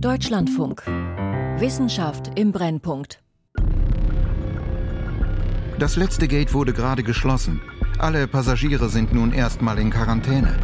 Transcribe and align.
Deutschlandfunk. 0.00 0.82
Wissenschaft 1.58 2.30
im 2.38 2.52
Brennpunkt. 2.52 3.18
Das 5.78 5.96
letzte 5.96 6.28
Gate 6.28 6.52
wurde 6.52 6.74
gerade 6.74 7.02
geschlossen. 7.02 7.62
Alle 7.98 8.28
Passagiere 8.28 8.90
sind 8.90 9.14
nun 9.14 9.32
erstmal 9.32 9.78
in 9.78 9.90
Quarantäne. 9.90 10.54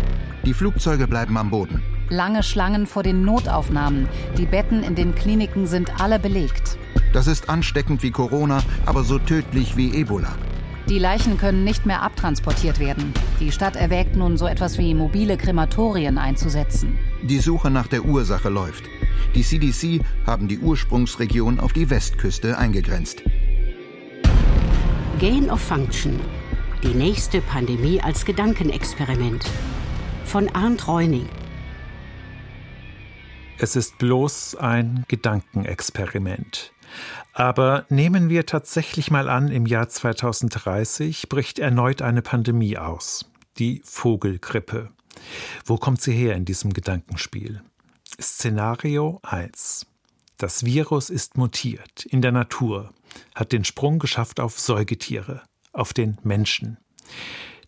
Die 0.44 0.52
Flugzeuge 0.52 1.08
bleiben 1.08 1.38
am 1.38 1.48
Boden. 1.48 1.82
Lange 2.10 2.42
Schlangen 2.42 2.86
vor 2.86 3.02
den 3.02 3.24
Notaufnahmen. 3.24 4.06
Die 4.36 4.44
Betten 4.44 4.82
in 4.82 4.96
den 4.96 5.14
Kliniken 5.14 5.66
sind 5.66 5.98
alle 5.98 6.18
belegt. 6.18 6.76
Das 7.14 7.26
ist 7.26 7.48
ansteckend 7.48 8.02
wie 8.02 8.10
Corona, 8.10 8.62
aber 8.84 9.02
so 9.02 9.18
tödlich 9.18 9.78
wie 9.78 9.94
Ebola. 9.94 10.36
Die 10.90 10.98
Leichen 10.98 11.38
können 11.38 11.64
nicht 11.64 11.86
mehr 11.86 12.02
abtransportiert 12.02 12.80
werden. 12.80 13.14
Die 13.40 13.50
Stadt 13.50 13.76
erwägt 13.76 14.14
nun 14.14 14.36
so 14.36 14.46
etwas 14.46 14.76
wie 14.76 14.94
mobile 14.94 15.38
Krematorien 15.38 16.18
einzusetzen. 16.18 16.98
Die 17.22 17.38
Suche 17.38 17.70
nach 17.70 17.86
der 17.86 18.04
Ursache 18.04 18.50
läuft. 18.50 18.84
Die 19.34 19.42
CDC 19.42 20.04
haben 20.26 20.48
die 20.48 20.58
Ursprungsregion 20.58 21.60
auf 21.60 21.72
die 21.72 21.88
Westküste 21.88 22.58
eingegrenzt. 22.58 23.22
Gain 25.18 25.50
of 25.50 25.60
Function. 25.60 26.20
Die 26.82 26.94
nächste 26.94 27.40
Pandemie 27.40 28.00
als 28.00 28.24
Gedankenexperiment. 28.24 29.48
Von 30.24 30.48
Arndt 30.54 30.88
Reuning. 30.88 31.28
Es 33.58 33.76
ist 33.76 33.98
bloß 33.98 34.56
ein 34.56 35.04
Gedankenexperiment. 35.06 36.72
Aber 37.32 37.86
nehmen 37.88 38.28
wir 38.28 38.44
tatsächlich 38.46 39.10
mal 39.10 39.28
an, 39.28 39.48
im 39.48 39.66
Jahr 39.66 39.88
2030 39.88 41.28
bricht 41.28 41.58
erneut 41.58 42.02
eine 42.02 42.22
Pandemie 42.22 42.76
aus. 42.76 43.30
Die 43.58 43.80
Vogelgrippe. 43.84 44.90
Wo 45.64 45.76
kommt 45.76 46.02
sie 46.02 46.12
her 46.12 46.34
in 46.34 46.44
diesem 46.44 46.72
Gedankenspiel? 46.72 47.62
Szenario 48.22 49.18
1. 49.24 49.86
Das 50.38 50.64
Virus 50.64 51.10
ist 51.10 51.36
mutiert 51.36 52.06
in 52.06 52.22
der 52.22 52.30
Natur, 52.30 52.92
hat 53.34 53.52
den 53.52 53.64
Sprung 53.64 53.98
geschafft 53.98 54.38
auf 54.38 54.58
Säugetiere, 54.60 55.42
auf 55.72 55.92
den 55.92 56.18
Menschen. 56.22 56.78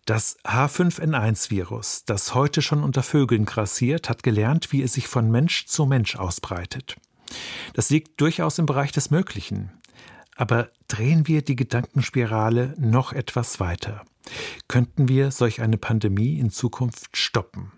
Das 0.05 0.37
H5N1-Virus, 0.45 2.05
das 2.05 2.33
heute 2.33 2.61
schon 2.61 2.83
unter 2.83 3.03
Vögeln 3.03 3.45
grassiert, 3.45 4.09
hat 4.09 4.23
gelernt, 4.23 4.71
wie 4.71 4.81
es 4.81 4.93
sich 4.93 5.07
von 5.07 5.29
Mensch 5.29 5.65
zu 5.65 5.85
Mensch 5.85 6.15
ausbreitet. 6.15 6.95
Das 7.73 7.89
liegt 7.89 8.21
durchaus 8.21 8.57
im 8.57 8.65
Bereich 8.65 8.93
des 8.93 9.11
Möglichen. 9.11 9.71
Aber 10.37 10.69
drehen 10.87 11.27
wir 11.27 11.41
die 11.41 11.55
Gedankenspirale 11.55 12.75
noch 12.77 13.13
etwas 13.13 13.59
weiter. 13.59 14.05
Könnten 14.67 15.09
wir 15.09 15.31
solch 15.31 15.61
eine 15.61 15.77
Pandemie 15.77 16.39
in 16.39 16.49
Zukunft 16.49 17.17
stoppen? 17.17 17.71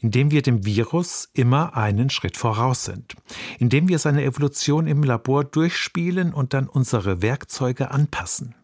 Indem 0.00 0.30
wir 0.30 0.42
dem 0.42 0.64
Virus 0.64 1.28
immer 1.32 1.76
einen 1.76 2.10
Schritt 2.10 2.36
voraus 2.36 2.84
sind, 2.84 3.14
indem 3.58 3.88
wir 3.88 3.98
seine 3.98 4.24
Evolution 4.24 4.86
im 4.86 5.02
Labor 5.02 5.44
durchspielen 5.44 6.32
und 6.32 6.54
dann 6.54 6.68
unsere 6.68 7.22
Werkzeuge 7.22 7.90
anpassen. 7.90 8.54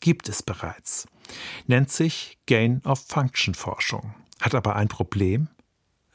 Gibt 0.00 0.28
es 0.28 0.42
bereits. 0.42 1.06
Nennt 1.66 1.90
sich 1.90 2.38
Gain 2.46 2.82
of 2.84 3.04
Function 3.06 3.54
Forschung. 3.54 4.14
Hat 4.40 4.54
aber 4.54 4.76
ein 4.76 4.88
Problem. 4.88 5.48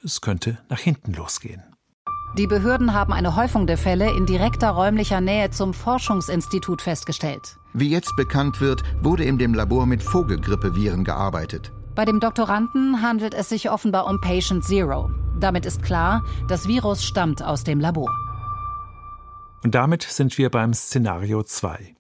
Es 0.04 0.22
könnte 0.22 0.60
nach 0.70 0.80
hinten 0.80 1.14
losgehen. 1.14 1.64
Die 2.38 2.46
Behörden 2.46 2.94
haben 2.94 3.12
eine 3.12 3.36
Häufung 3.36 3.66
der 3.66 3.78
Fälle 3.78 4.16
in 4.16 4.28
direkter 4.28 4.70
räumlicher 4.70 5.20
Nähe 5.20 5.50
zum 5.50 5.74
Forschungsinstitut 5.74 6.82
festgestellt. 6.82 7.58
Wie 7.74 7.90
jetzt 7.90 8.16
bekannt 8.16 8.62
wird, 8.62 8.84
wurde 9.02 9.24
in 9.24 9.40
dem 9.40 9.56
Labor 9.56 9.88
mit 9.88 10.04
Vogelgrippeviren 10.04 11.04
gearbeitet. 11.04 11.72
Bei 12.00 12.06
dem 12.06 12.22
Doktoranden 12.22 13.02
handelt 13.02 13.34
es 13.34 13.50
sich 13.50 13.70
offenbar 13.70 14.08
um 14.08 14.22
Patient 14.22 14.64
Zero. 14.64 15.12
Damit 15.38 15.66
ist 15.66 15.84
klar, 15.84 16.24
das 16.48 16.66
Virus 16.66 17.04
stammt 17.04 17.44
aus 17.44 17.66
dem 17.66 17.82
Labor. 17.82 18.10
Und 19.66 19.76
damit 19.76 20.04
sind 20.04 20.38
wir 20.38 20.50
beim 20.50 20.74
Szenario 20.74 21.44
2. 21.44 21.94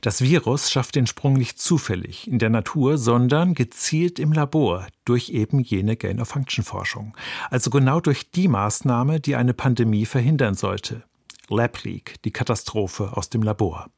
Das 0.00 0.22
Virus 0.22 0.70
schafft 0.70 0.94
den 0.94 1.06
Sprung 1.06 1.34
nicht 1.34 1.60
zufällig 1.60 2.26
in 2.28 2.38
der 2.38 2.48
Natur, 2.48 2.96
sondern 2.96 3.52
gezielt 3.52 4.18
im 4.18 4.32
Labor 4.32 4.86
durch 5.04 5.28
eben 5.28 5.60
jene 5.60 5.96
Gain-of-Function-Forschung. 5.96 7.14
Also 7.50 7.68
genau 7.68 8.00
durch 8.00 8.30
die 8.30 8.48
Maßnahme, 8.48 9.20
die 9.20 9.36
eine 9.36 9.52
Pandemie 9.52 10.06
verhindern 10.06 10.54
sollte. 10.54 11.04
Lab 11.50 11.84
Leak, 11.84 12.14
die 12.24 12.30
Katastrophe 12.30 13.18
aus 13.18 13.28
dem 13.28 13.42
Labor. 13.42 13.90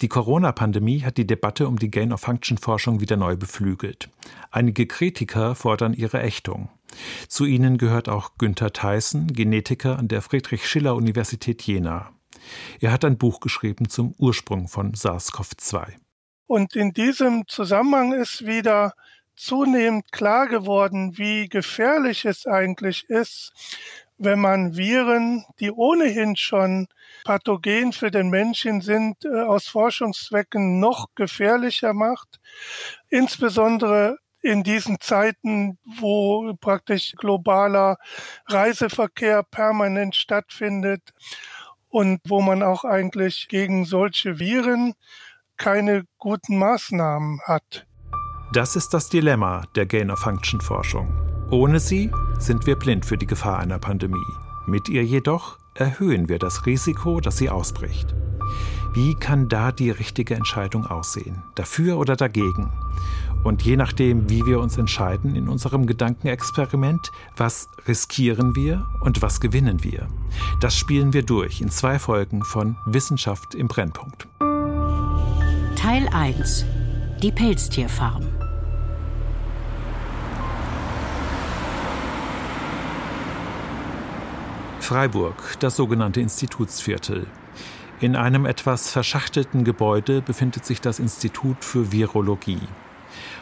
Die 0.00 0.08
Corona-Pandemie 0.08 1.02
hat 1.02 1.18
die 1.18 1.26
Debatte 1.26 1.68
um 1.68 1.78
die 1.78 1.90
Gain-of-Function-Forschung 1.90 3.00
wieder 3.00 3.18
neu 3.18 3.36
beflügelt. 3.36 4.08
Einige 4.50 4.86
Kritiker 4.86 5.54
fordern 5.54 5.92
ihre 5.92 6.22
Ächtung. 6.22 6.70
Zu 7.28 7.44
ihnen 7.44 7.76
gehört 7.76 8.08
auch 8.08 8.38
Günther 8.38 8.72
Theissen, 8.72 9.32
Genetiker 9.32 9.98
an 9.98 10.08
der 10.08 10.22
Friedrich-Schiller-Universität 10.22 11.62
Jena. 11.62 12.12
Er 12.80 12.92
hat 12.92 13.04
ein 13.04 13.18
Buch 13.18 13.40
geschrieben 13.40 13.90
zum 13.90 14.14
Ursprung 14.18 14.68
von 14.68 14.94
SARS-CoV-2. 14.94 15.96
Und 16.46 16.74
in 16.74 16.92
diesem 16.92 17.46
Zusammenhang 17.46 18.12
ist 18.12 18.46
wieder 18.46 18.94
zunehmend 19.36 20.10
klar 20.12 20.48
geworden, 20.48 21.18
wie 21.18 21.48
gefährlich 21.48 22.24
es 22.24 22.46
eigentlich 22.46 23.04
ist, 23.08 23.52
wenn 24.20 24.38
man 24.38 24.76
Viren, 24.76 25.44
die 25.58 25.72
ohnehin 25.72 26.36
schon 26.36 26.86
pathogen 27.24 27.92
für 27.92 28.10
den 28.10 28.28
Menschen 28.28 28.82
sind, 28.82 29.24
äh, 29.24 29.42
aus 29.42 29.66
Forschungszwecken 29.66 30.78
noch 30.78 31.06
gefährlicher 31.14 31.94
macht. 31.94 32.38
Insbesondere 33.08 34.18
in 34.42 34.62
diesen 34.62 35.00
Zeiten, 35.00 35.78
wo 35.84 36.54
praktisch 36.60 37.12
globaler 37.16 37.96
Reiseverkehr 38.46 39.42
permanent 39.42 40.16
stattfindet 40.16 41.02
und 41.88 42.20
wo 42.26 42.40
man 42.40 42.62
auch 42.62 42.84
eigentlich 42.84 43.48
gegen 43.48 43.84
solche 43.84 44.38
Viren 44.38 44.94
keine 45.56 46.04
guten 46.18 46.58
Maßnahmen 46.58 47.40
hat. 47.44 47.86
Das 48.52 48.76
ist 48.76 48.90
das 48.90 49.08
Dilemma 49.08 49.64
der 49.76 49.86
Gain-of-Function-Forschung. 49.86 51.48
Ohne 51.50 51.80
sie 51.80 52.10
sind 52.40 52.66
wir 52.66 52.76
blind 52.76 53.04
für 53.04 53.18
die 53.18 53.26
Gefahr 53.26 53.58
einer 53.58 53.78
Pandemie. 53.78 54.16
Mit 54.66 54.88
ihr 54.88 55.04
jedoch 55.04 55.58
erhöhen 55.74 56.28
wir 56.28 56.38
das 56.38 56.66
Risiko, 56.66 57.20
dass 57.20 57.36
sie 57.36 57.50
ausbricht. 57.50 58.14
Wie 58.92 59.14
kann 59.14 59.48
da 59.48 59.70
die 59.70 59.90
richtige 59.90 60.34
Entscheidung 60.34 60.86
aussehen? 60.86 61.42
Dafür 61.54 61.98
oder 61.98 62.16
dagegen? 62.16 62.72
Und 63.44 63.62
je 63.62 63.76
nachdem, 63.76 64.28
wie 64.28 64.44
wir 64.44 64.60
uns 64.60 64.76
entscheiden 64.76 65.36
in 65.36 65.48
unserem 65.48 65.86
Gedankenexperiment, 65.86 67.12
was 67.36 67.68
riskieren 67.86 68.56
wir 68.56 68.84
und 69.00 69.22
was 69.22 69.40
gewinnen 69.40 69.84
wir? 69.84 70.08
Das 70.60 70.76
spielen 70.76 71.12
wir 71.12 71.22
durch 71.22 71.60
in 71.60 71.70
zwei 71.70 71.98
Folgen 71.98 72.42
von 72.42 72.76
Wissenschaft 72.84 73.54
im 73.54 73.68
Brennpunkt. 73.68 74.26
Teil 75.76 76.08
1. 76.12 76.66
Die 77.22 77.32
Pelztierfarm. 77.32 78.39
Freiburg, 84.90 85.36
das 85.60 85.76
sogenannte 85.76 86.20
Institutsviertel. 86.20 87.28
In 88.00 88.16
einem 88.16 88.44
etwas 88.44 88.90
verschachtelten 88.90 89.62
Gebäude 89.62 90.20
befindet 90.20 90.66
sich 90.66 90.80
das 90.80 90.98
Institut 90.98 91.64
für 91.64 91.92
Virologie. 91.92 92.58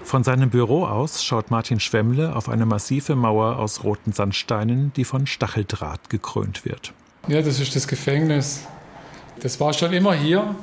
Von 0.04 0.24
seinem 0.24 0.50
Büro 0.50 0.84
aus 0.84 1.24
schaut 1.24 1.50
Martin 1.50 1.80
Schwemmle 1.80 2.36
auf 2.36 2.50
eine 2.50 2.66
massive 2.66 3.16
Mauer 3.16 3.56
aus 3.56 3.82
roten 3.82 4.12
Sandsteinen, 4.12 4.92
die 4.92 5.04
von 5.04 5.26
Stacheldraht 5.26 6.10
gekrönt 6.10 6.66
wird. 6.66 6.92
Ja, 7.28 7.40
das 7.40 7.60
ist 7.60 7.74
das 7.74 7.88
Gefängnis. 7.88 8.66
Das 9.40 9.58
war 9.58 9.72
schon 9.72 9.94
immer 9.94 10.12
hier. 10.12 10.54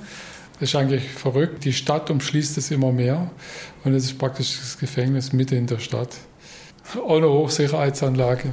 Das 0.60 0.70
ist 0.70 0.76
eigentlich 0.76 1.10
verrückt. 1.10 1.66
Die 1.66 1.74
Stadt 1.74 2.12
umschließt 2.12 2.60
es 2.60 2.70
immer 2.70 2.92
mehr. 2.92 3.32
Und 3.84 3.96
es 3.96 4.04
ist 4.04 4.20
praktisch 4.20 4.60
das 4.60 4.78
Gefängnis 4.78 5.34
mitten 5.34 5.56
in 5.56 5.66
der 5.66 5.80
Stadt. 5.80 6.16
Ohne 7.04 7.28
Hochsicherheitsanlage. 7.28 8.52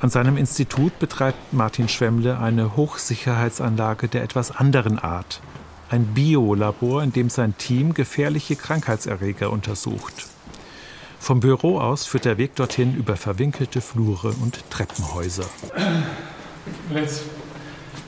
An 0.00 0.10
seinem 0.10 0.36
Institut 0.36 0.96
betreibt 1.00 1.52
Martin 1.52 1.88
Schwemmle 1.88 2.38
eine 2.38 2.76
Hochsicherheitsanlage 2.76 4.06
der 4.06 4.22
etwas 4.22 4.52
anderen 4.52 4.96
Art. 4.96 5.40
Ein 5.90 6.06
Biolabor, 6.14 7.02
in 7.02 7.12
dem 7.12 7.30
sein 7.30 7.58
Team 7.58 7.94
gefährliche 7.94 8.54
Krankheitserreger 8.54 9.50
untersucht. 9.50 10.28
Vom 11.18 11.40
Büro 11.40 11.80
aus 11.80 12.06
führt 12.06 12.26
der 12.26 12.38
Weg 12.38 12.54
dorthin 12.54 12.94
über 12.94 13.16
verwinkelte 13.16 13.80
Flure 13.80 14.34
und 14.40 14.70
Treppenhäuser. 14.70 15.46
Jetzt 16.94 17.24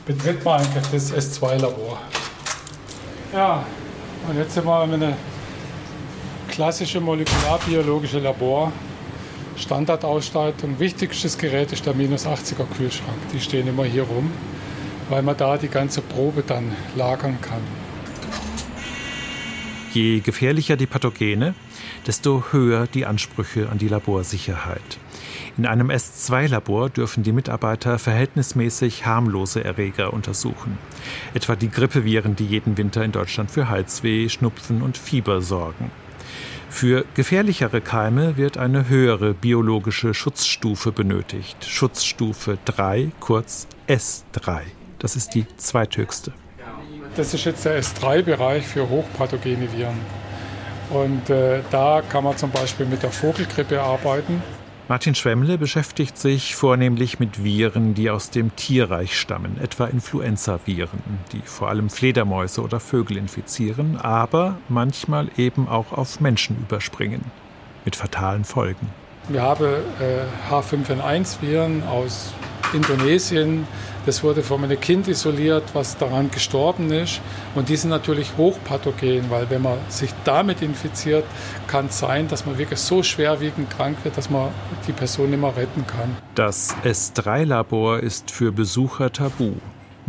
betritt 0.07 0.45
man 0.45 0.61
eigentlich 0.61 0.85
das 0.93 1.13
S2-Labor. 1.13 1.99
Ja, 3.33 3.65
und 4.29 4.37
jetzt 4.37 4.55
sind 4.55 4.65
wir 4.65 4.85
in 4.85 4.95
einem 4.95 5.15
klassischen 6.49 7.03
molekularbiologischen 7.03 8.23
Labor 8.23 8.73
Standardausstattung. 9.57 10.79
Wichtigstes 10.79 11.39
Gerät 11.39 11.73
ist 11.73 11.87
der 11.87 11.95
minus 11.95 12.27
80er 12.27 12.67
Kühlschrank. 12.77 13.19
Die 13.33 13.41
stehen 13.41 13.69
immer 13.69 13.85
hier 13.85 14.05
rum, 14.05 14.31
weil 15.09 15.23
man 15.23 15.37
da 15.37 15.57
die 15.59 15.69
ganze 15.69 16.01
Probe 16.01 16.43
dann 16.47 16.73
lagern 16.97 17.39
kann. 17.41 17.63
Je 19.93 20.21
gefährlicher 20.21 20.77
die 20.77 20.87
Pathogene, 20.87 21.55
desto 22.07 22.45
höher 22.53 22.87
die 22.87 23.07
Ansprüche 23.07 23.69
an 23.71 23.79
die 23.79 23.89
Laborsicherheit. 23.89 24.99
In 25.59 25.67
einem 25.67 25.91
S2-Labor 25.91 26.91
dürfen 26.91 27.23
die 27.23 27.33
Mitarbeiter 27.33 27.99
verhältnismäßig 27.99 29.05
harmlose 29.05 29.65
Erreger 29.65 30.13
untersuchen. 30.13 30.79
Etwa 31.35 31.57
die 31.57 31.71
Grippeviren, 31.71 32.37
die 32.37 32.47
jeden 32.47 32.79
Winter 32.79 33.05
in 33.05 33.13
Deutschland 33.13 33.51
für 33.51 33.69
Halsweh, 33.69 34.29
Schnupfen 34.29 34.81
und 34.81 34.97
Fieber 34.97 35.43
sorgen. 35.43 35.91
Für 36.71 37.05
gefährlichere 37.15 37.81
Keime 37.81 38.37
wird 38.37 38.57
eine 38.57 38.89
höhere 38.89 39.35
biologische 39.35 40.15
Schutzstufe 40.15 40.93
benötigt. 40.93 41.67
Schutzstufe 41.67 42.59
3, 42.65 43.11
kurz 43.19 43.67
S3. 43.87 44.61
Das 44.99 45.17
ist 45.17 45.35
die 45.35 45.45
zweithöchste. 45.57 46.33
Das 47.17 47.35
ist 47.35 47.45
jetzt 47.45 47.65
der 47.65 47.83
S3-Bereich 47.83 48.67
für 48.67 48.89
hochpathogene 48.89 49.71
Viren. 49.73 49.99
Und 50.91 51.29
äh, 51.29 51.61
da 51.71 52.03
kann 52.09 52.25
man 52.25 52.37
zum 52.37 52.51
Beispiel 52.51 52.87
mit 52.87 53.03
der 53.03 53.11
Vogelgrippe 53.11 53.83
arbeiten. 53.83 54.41
Martin 54.91 55.15
Schwemmle 55.15 55.57
beschäftigt 55.57 56.19
sich 56.19 56.57
vornehmlich 56.57 57.21
mit 57.21 57.45
Viren, 57.45 57.95
die 57.95 58.11
aus 58.11 58.31
dem 58.31 58.57
Tierreich 58.57 59.17
stammen, 59.17 59.57
etwa 59.63 59.87
Influenza-Viren, 59.87 60.99
die 61.31 61.43
vor 61.45 61.69
allem 61.69 61.91
Fledermäuse 61.91 62.61
oder 62.61 62.81
Vögel 62.81 63.17
infizieren, 63.17 63.97
aber 63.99 64.59
manchmal 64.69 65.31
eben 65.37 65.69
auch 65.69 65.93
auf 65.93 66.19
Menschen 66.19 66.57
überspringen, 66.59 67.27
mit 67.85 67.95
fatalen 67.95 68.43
Folgen. 68.43 68.89
Wir 69.31 69.43
haben 69.43 69.65
äh, 69.65 70.53
H5N1-Viren 70.53 71.85
aus 71.85 72.33
Indonesien. 72.75 73.65
Das 74.05 74.25
wurde 74.25 74.43
von 74.43 74.65
einem 74.65 74.81
Kind 74.81 75.07
isoliert, 75.07 75.63
was 75.73 75.97
daran 75.97 76.33
gestorben 76.33 76.91
ist. 76.91 77.21
Und 77.55 77.69
die 77.69 77.77
sind 77.77 77.91
natürlich 77.91 78.37
hochpathogen, 78.37 79.31
weil 79.31 79.49
wenn 79.49 79.63
man 79.63 79.79
sich 79.89 80.11
damit 80.25 80.63
infiziert, 80.63 81.25
kann 81.69 81.87
es 81.87 82.01
sein, 82.01 82.27
dass 82.27 82.45
man 82.45 82.59
wirklich 82.59 82.81
so 82.81 83.05
schwerwiegend 83.05 83.71
krank 83.71 83.99
wird, 84.03 84.17
dass 84.17 84.31
man 84.31 84.49
die 84.89 84.93
Person 84.93 85.31
nicht 85.31 85.41
mehr 85.41 85.57
retten 85.57 85.87
kann. 85.87 86.17
Das 86.35 86.75
S3-Labor 86.83 88.01
ist 88.01 88.33
für 88.33 88.51
Besucher 88.51 89.13
tabu. 89.13 89.53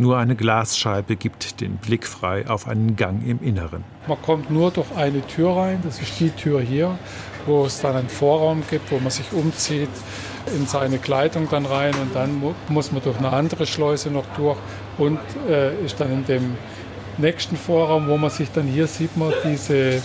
Nur 0.02 0.18
eine 0.18 0.34
Glasscheibe 0.34 1.14
gibt 1.14 1.60
den 1.60 1.76
Blick 1.76 2.08
frei 2.08 2.48
auf 2.48 2.66
einen 2.66 2.96
Gang 2.96 3.24
im 3.24 3.38
Inneren. 3.40 3.84
Man 4.08 4.20
kommt 4.20 4.50
nur 4.50 4.72
durch 4.72 4.90
eine 4.96 5.24
Tür 5.28 5.56
rein, 5.56 5.78
das 5.84 6.02
ist 6.02 6.18
die 6.18 6.30
Tür 6.30 6.60
hier, 6.60 6.98
wo 7.46 7.66
es 7.66 7.80
dann 7.80 7.94
einen 7.94 8.08
Vorraum 8.08 8.64
gibt, 8.68 8.90
wo 8.90 8.98
man 8.98 9.12
sich 9.12 9.32
umzieht 9.32 9.88
in 10.56 10.66
seine 10.66 10.98
Kleidung 10.98 11.46
dann 11.48 11.66
rein 11.66 11.94
und 12.02 12.16
dann 12.16 12.42
muss 12.68 12.90
man 12.90 13.00
durch 13.00 13.16
eine 13.18 13.32
andere 13.32 13.64
Schleuse 13.64 14.10
noch 14.10 14.24
durch 14.36 14.58
und 14.98 15.20
äh, 15.48 15.72
ist 15.84 16.00
dann 16.00 16.10
in 16.10 16.24
dem 16.26 16.56
nächsten 17.18 17.56
Vorraum, 17.56 18.08
wo 18.08 18.16
man 18.16 18.30
sich 18.30 18.50
dann 18.50 18.66
hier 18.66 18.88
sieht 18.88 19.16
man 19.16 19.32
diese 19.44 20.02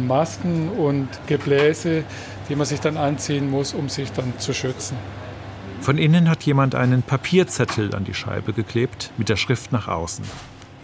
Masken 0.00 0.68
und 0.68 1.08
Gebläse, 1.26 2.04
die 2.48 2.54
man 2.54 2.66
sich 2.66 2.78
dann 2.78 2.96
anziehen 2.96 3.50
muss, 3.50 3.74
um 3.74 3.88
sich 3.88 4.12
dann 4.12 4.38
zu 4.38 4.54
schützen. 4.54 4.96
Von 5.82 5.98
innen 5.98 6.30
hat 6.30 6.44
jemand 6.44 6.76
einen 6.76 7.02
Papierzettel 7.02 7.92
an 7.92 8.04
die 8.04 8.14
Scheibe 8.14 8.52
geklebt 8.52 9.10
mit 9.16 9.28
der 9.28 9.34
Schrift 9.34 9.72
nach 9.72 9.88
außen. 9.88 10.24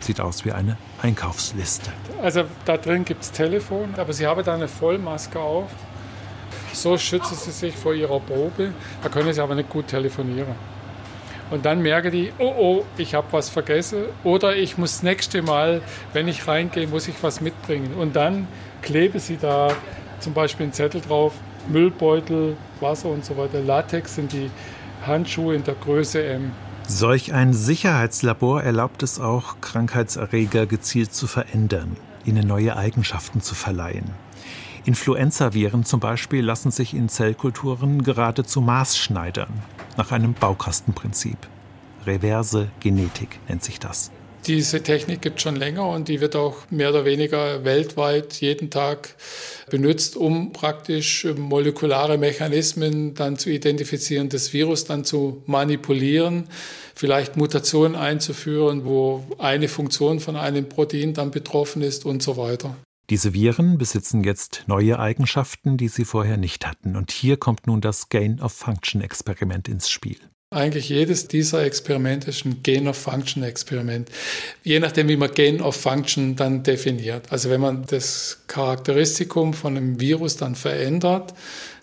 Sieht 0.00 0.20
aus 0.20 0.44
wie 0.44 0.50
eine 0.50 0.76
Einkaufsliste. 1.00 1.92
Also 2.20 2.42
da 2.64 2.76
drin 2.76 3.04
gibt 3.04 3.22
es 3.22 3.30
Telefon, 3.30 3.94
aber 3.96 4.12
sie 4.12 4.26
haben 4.26 4.42
da 4.42 4.54
eine 4.54 4.66
Vollmaske 4.66 5.38
auf. 5.38 5.70
So 6.72 6.98
schützen 6.98 7.36
sie 7.36 7.52
sich 7.52 7.76
vor 7.76 7.94
ihrer 7.94 8.18
Probe. 8.18 8.72
Da 9.00 9.08
können 9.08 9.32
sie 9.32 9.40
aber 9.40 9.54
nicht 9.54 9.70
gut 9.70 9.86
telefonieren. 9.86 10.56
Und 11.52 11.64
dann 11.64 11.80
merken 11.80 12.10
die, 12.10 12.32
oh 12.38 12.52
oh, 12.58 12.84
ich 12.96 13.14
habe 13.14 13.28
was 13.30 13.48
vergessen. 13.50 14.06
Oder 14.24 14.56
ich 14.56 14.78
muss 14.78 14.94
das 14.94 15.02
nächste 15.04 15.42
Mal, 15.42 15.80
wenn 16.12 16.26
ich 16.26 16.48
reingehe, 16.48 16.88
muss 16.88 17.06
ich 17.06 17.22
was 17.22 17.40
mitbringen. 17.40 17.94
Und 17.94 18.16
dann 18.16 18.48
kleben 18.82 19.20
sie 19.20 19.36
da 19.36 19.68
zum 20.18 20.34
Beispiel 20.34 20.64
einen 20.64 20.72
Zettel 20.72 21.00
drauf, 21.00 21.34
Müllbeutel, 21.68 22.56
Wasser 22.80 23.10
und 23.10 23.24
so 23.24 23.36
weiter. 23.36 23.60
Latex 23.60 24.16
sind 24.16 24.32
die 24.32 24.50
Handschuhe 25.06 25.54
in 25.54 25.64
der 25.64 25.74
Größe 25.74 26.24
M. 26.24 26.52
Solch 26.86 27.32
ein 27.34 27.52
Sicherheitslabor 27.52 28.62
erlaubt 28.62 29.02
es 29.02 29.20
auch, 29.20 29.60
Krankheitserreger 29.60 30.66
gezielt 30.66 31.12
zu 31.12 31.26
verändern, 31.26 31.96
ihnen 32.24 32.46
neue 32.46 32.76
Eigenschaften 32.76 33.42
zu 33.42 33.54
verleihen. 33.54 34.10
Influenzaviren 34.84 35.84
zum 35.84 36.00
Beispiel 36.00 36.42
lassen 36.42 36.70
sich 36.70 36.94
in 36.94 37.10
Zellkulturen 37.10 38.02
geradezu 38.02 38.62
maßschneidern, 38.62 39.52
nach 39.98 40.12
einem 40.12 40.32
Baukastenprinzip. 40.32 41.36
Reverse 42.06 42.70
Genetik 42.80 43.38
nennt 43.48 43.62
sich 43.62 43.78
das. 43.78 44.10
Diese 44.46 44.82
Technik 44.82 45.20
gibt 45.20 45.36
es 45.36 45.42
schon 45.42 45.56
länger 45.56 45.86
und 45.88 46.08
die 46.08 46.20
wird 46.20 46.34
auch 46.34 46.70
mehr 46.70 46.90
oder 46.90 47.04
weniger 47.04 47.64
weltweit 47.64 48.40
jeden 48.40 48.70
Tag 48.70 49.14
benutzt, 49.68 50.16
um 50.16 50.52
praktisch 50.52 51.26
molekulare 51.36 52.16
Mechanismen 52.16 53.14
dann 53.14 53.36
zu 53.36 53.50
identifizieren, 53.50 54.30
das 54.30 54.52
Virus 54.52 54.84
dann 54.84 55.04
zu 55.04 55.42
manipulieren, 55.46 56.48
vielleicht 56.94 57.36
Mutationen 57.36 57.96
einzuführen, 57.96 58.84
wo 58.84 59.24
eine 59.38 59.68
Funktion 59.68 60.18
von 60.20 60.36
einem 60.36 60.68
Protein 60.68 61.12
dann 61.12 61.30
betroffen 61.30 61.82
ist 61.82 62.06
und 62.06 62.22
so 62.22 62.36
weiter. 62.36 62.74
Diese 63.10 63.32
Viren 63.32 63.78
besitzen 63.78 64.22
jetzt 64.22 64.64
neue 64.66 64.98
Eigenschaften, 64.98 65.78
die 65.78 65.88
sie 65.88 66.04
vorher 66.04 66.36
nicht 66.36 66.66
hatten. 66.66 66.94
Und 66.94 67.10
hier 67.10 67.38
kommt 67.38 67.66
nun 67.66 67.80
das 67.80 68.10
Gain-of-Function-Experiment 68.10 69.66
ins 69.66 69.88
Spiel. 69.88 70.18
Eigentlich 70.50 70.88
jedes 70.88 71.28
dieser 71.28 71.62
Experimente 71.62 72.30
ist 72.30 72.46
ein 72.46 72.62
Gain-of-Function-Experiment. 72.62 74.10
Je 74.62 74.80
nachdem, 74.80 75.08
wie 75.08 75.18
man 75.18 75.30
Gain-of-Function 75.30 76.36
dann 76.36 76.62
definiert. 76.62 77.30
Also 77.30 77.50
wenn 77.50 77.60
man 77.60 77.84
das 77.84 78.44
Charakteristikum 78.46 79.52
von 79.52 79.76
einem 79.76 80.00
Virus 80.00 80.36
dann 80.36 80.54
verändert, 80.54 81.34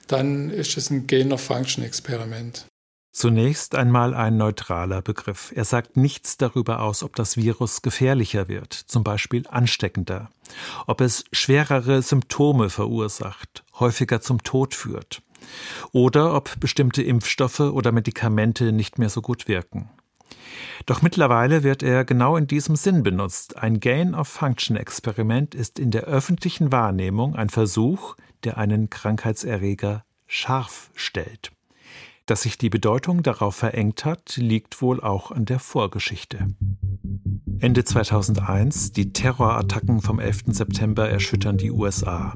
dann 0.08 0.50
ist 0.50 0.78
es 0.78 0.90
ein 0.90 1.06
Gain-of-Function-Experiment. 1.06 2.66
Zunächst 3.12 3.76
einmal 3.76 4.16
ein 4.16 4.36
neutraler 4.36 5.04
Begriff. 5.04 5.54
Er 5.56 5.64
sagt 5.64 5.96
nichts 5.96 6.38
darüber 6.38 6.82
aus, 6.82 7.04
ob 7.04 7.16
das 7.16 7.38
Virus 7.38 7.84
gefährlicher 7.84 8.48
wird, 8.48 8.74
zum 8.74 9.04
Beispiel 9.04 9.46
ansteckender, 9.48 10.32
ob 10.88 11.02
es 11.02 11.24
schwerere 11.32 12.02
Symptome 12.02 12.72
verursacht, 12.72 13.64
häufiger 13.80 14.22
zum 14.22 14.44
Tod 14.44 14.74
führt 14.74 15.22
oder 15.92 16.34
ob 16.34 16.60
bestimmte 16.60 17.04
Impfstoffe 17.04 17.60
oder 17.60 17.92
Medikamente 17.92 18.72
nicht 18.72 18.98
mehr 18.98 19.10
so 19.10 19.22
gut 19.22 19.48
wirken. 19.48 19.90
Doch 20.86 21.02
mittlerweile 21.02 21.64
wird 21.64 21.84
er 21.84 22.06
genau 22.06 22.38
in 22.38 22.48
diesem 22.48 22.76
Sinn 22.76 23.04
benutzt. 23.04 23.58
Ein 23.58 23.80
Gain-of-Function-Experiment 23.80 25.56
ist 25.56 25.80
in 25.80 25.92
der 25.92 26.04
öffentlichen 26.04 26.72
Wahrnehmung 26.72 27.36
ein 27.36 27.50
Versuch, 27.50 28.16
der 28.44 28.58
einen 28.58 28.90
Krankheitserreger 28.90 30.06
scharf 30.28 30.92
stellt. 30.96 31.52
Dass 32.26 32.42
sich 32.42 32.58
die 32.58 32.70
Bedeutung 32.70 33.22
darauf 33.22 33.56
verengt 33.56 34.04
hat, 34.04 34.38
liegt 34.38 34.82
wohl 34.82 35.02
auch 35.02 35.32
an 35.32 35.46
der 35.46 35.60
Vorgeschichte. 35.60 36.48
Ende 37.60 37.84
2001, 37.84 38.92
die 38.92 39.14
Terrorattacken 39.14 40.02
vom 40.02 40.20
11. 40.20 40.44
September 40.48 41.10
erschüttern 41.10 41.58
die 41.58 41.72
USA. 41.72 42.34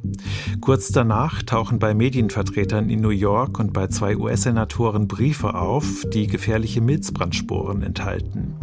Kurz 0.61 0.89
danach 0.89 1.43
tauchen 1.43 1.79
bei 1.79 1.93
Medienvertretern 1.93 2.89
in 2.89 3.01
New 3.01 3.09
York 3.09 3.59
und 3.59 3.73
bei 3.73 3.87
zwei 3.87 4.15
US-Senatoren 4.17 5.07
Briefe 5.07 5.55
auf, 5.55 6.05
die 6.13 6.27
gefährliche 6.27 6.81
Milzbrandsporen 6.81 7.83
enthalten. 7.83 8.55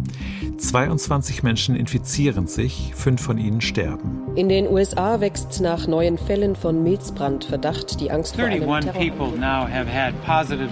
22 0.57 1.43
Menschen 1.43 1.75
infizieren 1.75 2.47
sich, 2.47 2.91
fünf 2.95 3.21
von 3.21 3.37
ihnen 3.37 3.61
sterben. 3.61 4.23
In 4.35 4.49
den 4.49 4.67
USA 4.67 5.19
wächst 5.21 5.61
nach 5.61 5.87
neuen 5.87 6.17
Fällen 6.17 6.55
von 6.55 6.81
Milzbrandverdacht 6.83 7.99
die 8.01 8.09
Angst 8.09 8.35
vor 8.35 8.45
einem 8.45 8.61
Terror. 8.81 9.33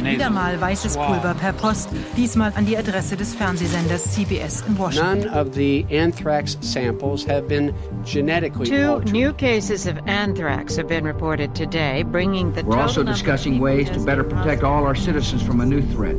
Wieder 0.04 0.30
mal 0.32 0.60
weißes 0.60 0.98
Pulver 0.98 1.36
per 1.36 1.54
Post, 1.54 1.90
diesmal 2.18 2.52
an 2.56 2.66
die 2.66 2.78
Adresse 2.78 3.16
des 3.16 3.36
Fernsehsenders 3.36 4.14
CBS 4.14 4.64
in 4.68 4.78
Washington. 4.78 5.30
The 5.76 5.86
anthrax 5.94 6.56
samples 6.62 7.26
have 7.26 7.50
been 7.50 7.76
genetically 8.06 8.66
Two 8.66 8.92
altered. 8.92 9.12
new 9.12 9.34
cases 9.34 9.88
of 9.88 9.98
anthrax 10.08 10.78
have 10.78 10.88
been 10.88 11.04
reported 11.04 11.54
today, 11.54 12.04
bringing 12.04 12.54
the 12.54 12.64
We're 12.64 12.78
also 12.78 13.04
discussing 13.04 13.60
ways 13.60 13.90
to 13.90 14.00
better 14.00 14.24
protect 14.24 14.64
all 14.64 14.86
our 14.86 14.96
citizens 14.96 15.42
from 15.42 15.60
a 15.60 15.66
new 15.66 15.82
threat, 15.82 16.16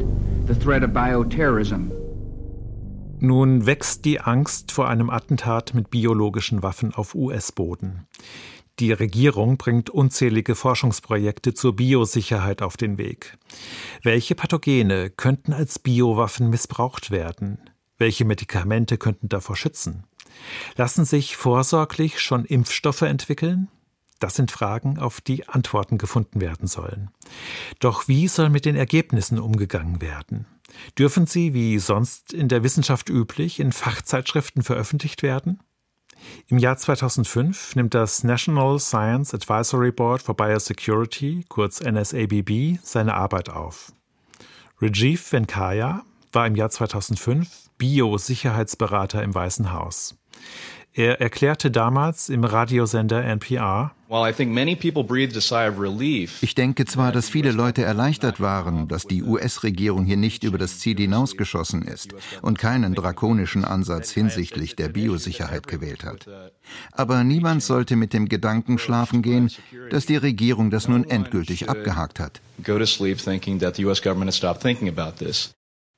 the 0.46 0.54
threat 0.54 0.82
of 0.82 0.90
bioterrorism. 0.90 1.90
Nun 3.18 3.64
wächst 3.64 4.04
die 4.04 4.20
Angst 4.20 4.72
vor 4.72 4.90
einem 4.90 5.08
Attentat 5.08 5.72
mit 5.72 5.88
biologischen 5.88 6.62
Waffen 6.62 6.92
auf 6.92 7.14
US-Boden. 7.14 8.06
Die 8.78 8.92
Regierung 8.92 9.56
bringt 9.56 9.88
unzählige 9.88 10.54
Forschungsprojekte 10.54 11.54
zur 11.54 11.76
Biosicherheit 11.76 12.60
auf 12.60 12.76
den 12.76 12.98
Weg. 12.98 13.38
Welche 14.02 14.34
Pathogene 14.34 15.08
könnten 15.08 15.54
als 15.54 15.78
Biowaffen 15.78 16.50
missbraucht 16.50 17.10
werden? 17.10 17.58
Welche 17.98 18.24
Medikamente 18.24 18.98
könnten 18.98 19.28
davor 19.28 19.56
schützen? 19.56 20.04
Lassen 20.76 21.04
sich 21.04 21.36
vorsorglich 21.36 22.20
schon 22.20 22.44
Impfstoffe 22.44 23.02
entwickeln? 23.02 23.68
Das 24.18 24.34
sind 24.34 24.50
Fragen, 24.50 24.98
auf 24.98 25.20
die 25.20 25.46
Antworten 25.48 25.98
gefunden 25.98 26.40
werden 26.40 26.68
sollen. 26.68 27.10
Doch 27.80 28.08
wie 28.08 28.28
soll 28.28 28.48
mit 28.48 28.64
den 28.64 28.76
Ergebnissen 28.76 29.38
umgegangen 29.38 30.00
werden? 30.00 30.46
Dürfen 30.98 31.26
sie, 31.26 31.54
wie 31.54 31.78
sonst 31.78 32.32
in 32.32 32.48
der 32.48 32.62
Wissenschaft 32.62 33.08
üblich, 33.08 33.60
in 33.60 33.72
Fachzeitschriften 33.72 34.62
veröffentlicht 34.62 35.22
werden? 35.22 35.60
Im 36.48 36.58
Jahr 36.58 36.76
2005 36.76 37.76
nimmt 37.76 37.94
das 37.94 38.24
National 38.24 38.78
Science 38.78 39.34
Advisory 39.34 39.92
Board 39.92 40.22
for 40.22 40.34
Biosecurity, 40.34 41.44
kurz 41.48 41.80
NSABB, 41.80 42.78
seine 42.82 43.14
Arbeit 43.14 43.50
auf. 43.50 43.92
Rajiv 44.80 45.32
Venkaya 45.32 46.04
war 46.32 46.46
im 46.46 46.54
Jahr 46.54 46.70
2005 46.70 47.48
Biosicherheitsberater 47.78 49.22
im 49.22 49.34
Weißen 49.34 49.72
Haus. 49.72 50.16
Er 50.92 51.20
erklärte 51.20 51.70
damals 51.70 52.30
im 52.30 52.44
Radiosender 52.44 53.22
NPR, 53.22 53.92
ich 56.40 56.54
denke 56.54 56.84
zwar, 56.84 57.10
dass 57.10 57.28
viele 57.28 57.50
Leute 57.50 57.82
erleichtert 57.82 58.40
waren, 58.40 58.86
dass 58.86 59.04
die 59.04 59.22
US-Regierung 59.22 60.04
hier 60.04 60.16
nicht 60.16 60.44
über 60.44 60.58
das 60.58 60.78
Ziel 60.78 60.96
hinausgeschossen 60.96 61.82
ist 61.82 62.14
und 62.40 62.58
keinen 62.58 62.94
drakonischen 62.94 63.64
Ansatz 63.64 64.12
hinsichtlich 64.12 64.76
der 64.76 64.88
Biosicherheit 64.88 65.66
gewählt 65.66 66.04
hat. 66.04 66.28
Aber 66.92 67.24
niemand 67.24 67.64
sollte 67.64 67.96
mit 67.96 68.12
dem 68.12 68.28
Gedanken 68.28 68.78
schlafen 68.78 69.22
gehen, 69.22 69.50
dass 69.90 70.06
die 70.06 70.16
Regierung 70.16 70.70
das 70.70 70.86
nun 70.86 71.04
endgültig 71.04 71.68
abgehakt 71.68 72.20
hat. 72.20 72.40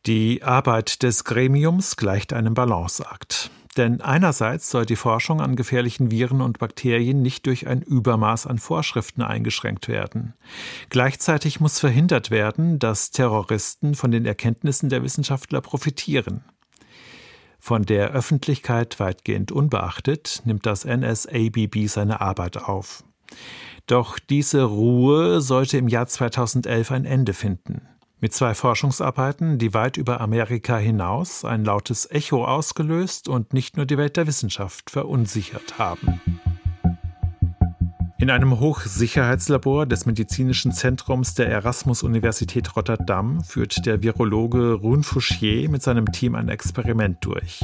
Die 0.07 0.43
Arbeit 0.43 1.03
des 1.03 1.25
Gremiums 1.25 1.97
gleicht 1.97 2.33
einem 2.33 2.55
Balanceakt. 2.55 3.51
Denn 3.77 4.01
einerseits 4.01 4.71
soll 4.71 4.87
die 4.87 4.97
Forschung 4.97 5.41
an 5.41 5.55
gefährlichen 5.55 6.11
Viren 6.11 6.41
und 6.41 6.59
Bakterien 6.59 7.23
nicht 7.23 7.47
durch 7.47 7.69
ein 7.69 7.83
Übermaß 7.83 8.47
an 8.47 8.59
Vorschriften 8.59 9.23
eingeschränkt 9.23 9.87
werden. 9.87 10.35
Gleichzeitig 10.89 11.61
muss 11.61 11.79
verhindert 11.79 12.31
werden, 12.31 12.79
dass 12.81 13.13
Terroristen 13.13 13.95
von 13.95 14.11
den 14.11 14.25
Erkenntnissen 14.27 14.89
der 14.89 15.03
Wissenschaftler 15.05 15.61
profitieren. 15.61 16.43
Von 17.61 17.85
der 17.85 18.11
Öffentlichkeit 18.11 18.99
weitgehend 18.99 19.53
unbeachtet 19.53 20.43
nimmt 20.45 20.67
das 20.67 20.85
NSABB 20.85 21.87
seine 21.87 22.21
Arbeit 22.21 22.57
auf. 22.57 23.05
Doch 23.87 24.19
diese 24.19 24.65
Ruhe 24.65 25.41
sollte 25.41 25.79
im 25.79 25.89
Jahr 25.89 26.07
2011 26.07 26.91
ein 26.91 27.05
Ende 27.05 27.33
finden. 27.33 27.83
Mit 28.21 28.35
zwei 28.35 28.55
Forschungsarbeiten, 28.55 29.59
die 29.59 29.75
weit 29.75 29.97
über 29.97 30.21
Amerika 30.21 30.77
hinaus 30.77 31.45
ein 31.45 31.65
lautes 31.65 32.11
Echo 32.11 32.45
ausgelöst 32.45 33.29
und 33.29 33.53
nicht 33.53 33.77
nur 33.77 33.87
die 33.87 33.97
Welt 33.97 34.17
der 34.17 34.27
Wissenschaft 34.27 34.91
verunsichert 34.91 35.79
haben. 35.79 36.21
In 38.21 38.31
einem 38.31 38.59
Hochsicherheitslabor 38.59 39.87
des 39.87 40.05
Medizinischen 40.05 40.73
Zentrums 40.73 41.35
der 41.35 41.49
Erasmus-Universität 41.49 42.75
Rotterdam 42.75 43.45
führt 43.45 43.87
der 43.87 44.03
Virologe 44.03 44.73
Rune 44.73 45.05
Fouchier 45.05 45.71
mit 45.71 45.85
seinem 45.85 46.11
Team 46.11 46.35
ein 46.35 46.49
Experiment 46.49 47.19
durch. 47.25 47.61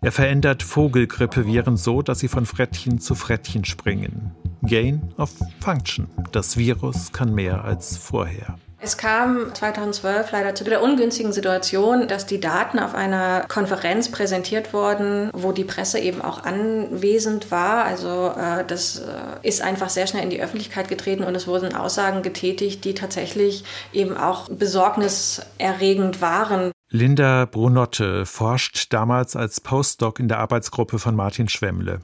Er 0.00 0.12
verändert 0.12 0.62
Vogelgrippeviren 0.62 1.76
so, 1.76 2.02
dass 2.02 2.20
sie 2.20 2.28
von 2.28 2.46
Frettchen 2.46 3.00
zu 3.00 3.16
Frettchen 3.16 3.64
springen. 3.64 4.30
Gain 4.62 5.12
of 5.18 5.32
Function. 5.58 6.06
Das 6.30 6.56
Virus 6.56 7.10
kann 7.10 7.34
mehr 7.34 7.64
als 7.64 7.96
vorher. 7.96 8.56
Es 8.84 8.96
kam 8.96 9.54
2012 9.54 10.32
leider 10.32 10.56
zu 10.56 10.64
der 10.64 10.82
ungünstigen 10.82 11.32
Situation, 11.32 12.08
dass 12.08 12.26
die 12.26 12.40
Daten 12.40 12.80
auf 12.80 12.96
einer 12.96 13.44
Konferenz 13.46 14.10
präsentiert 14.10 14.72
wurden, 14.72 15.30
wo 15.32 15.52
die 15.52 15.62
Presse 15.62 16.00
eben 16.00 16.20
auch 16.20 16.42
anwesend 16.42 17.52
war. 17.52 17.84
Also 17.84 18.32
äh, 18.36 18.64
das 18.66 18.98
äh, 18.98 19.46
ist 19.46 19.62
einfach 19.62 19.88
sehr 19.88 20.08
schnell 20.08 20.24
in 20.24 20.30
die 20.30 20.42
Öffentlichkeit 20.42 20.88
getreten 20.88 21.22
und 21.22 21.36
es 21.36 21.46
wurden 21.46 21.76
Aussagen 21.76 22.22
getätigt, 22.22 22.84
die 22.84 22.94
tatsächlich 22.94 23.62
eben 23.92 24.16
auch 24.16 24.48
besorgniserregend 24.48 26.20
waren. 26.20 26.72
Linda 26.90 27.44
Brunotte 27.44 28.26
forscht 28.26 28.92
damals 28.92 29.36
als 29.36 29.60
Postdoc 29.60 30.18
in 30.18 30.26
der 30.26 30.40
Arbeitsgruppe 30.40 30.98
von 30.98 31.14
Martin 31.14 31.48
Schwemmle. 31.48 32.00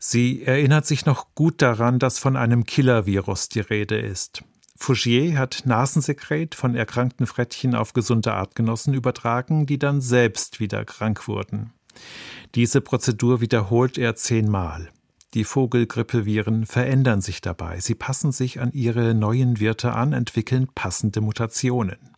Sie 0.00 0.42
erinnert 0.42 0.84
sich 0.84 1.06
noch 1.06 1.36
gut 1.36 1.62
daran, 1.62 2.00
dass 2.00 2.18
von 2.18 2.36
einem 2.36 2.64
Killer-Virus 2.64 3.50
die 3.50 3.60
Rede 3.60 4.00
ist. 4.00 4.42
Fougier 4.82 5.38
hat 5.38 5.62
Nasensekret 5.64 6.56
von 6.56 6.74
erkrankten 6.74 7.28
Frettchen 7.28 7.76
auf 7.76 7.92
gesunde 7.92 8.32
Artgenossen 8.34 8.94
übertragen, 8.94 9.64
die 9.64 9.78
dann 9.78 10.00
selbst 10.00 10.58
wieder 10.58 10.84
krank 10.84 11.28
wurden. 11.28 11.72
Diese 12.56 12.80
Prozedur 12.80 13.40
wiederholt 13.40 13.96
er 13.96 14.16
zehnmal. 14.16 14.90
Die 15.34 15.44
Vogelgrippeviren 15.44 16.66
verändern 16.66 17.20
sich 17.20 17.40
dabei. 17.40 17.78
Sie 17.78 17.94
passen 17.94 18.32
sich 18.32 18.58
an 18.60 18.72
ihre 18.72 19.14
neuen 19.14 19.60
Wirte 19.60 19.92
an, 19.92 20.12
entwickeln 20.12 20.68
passende 20.74 21.20
Mutationen. 21.20 22.16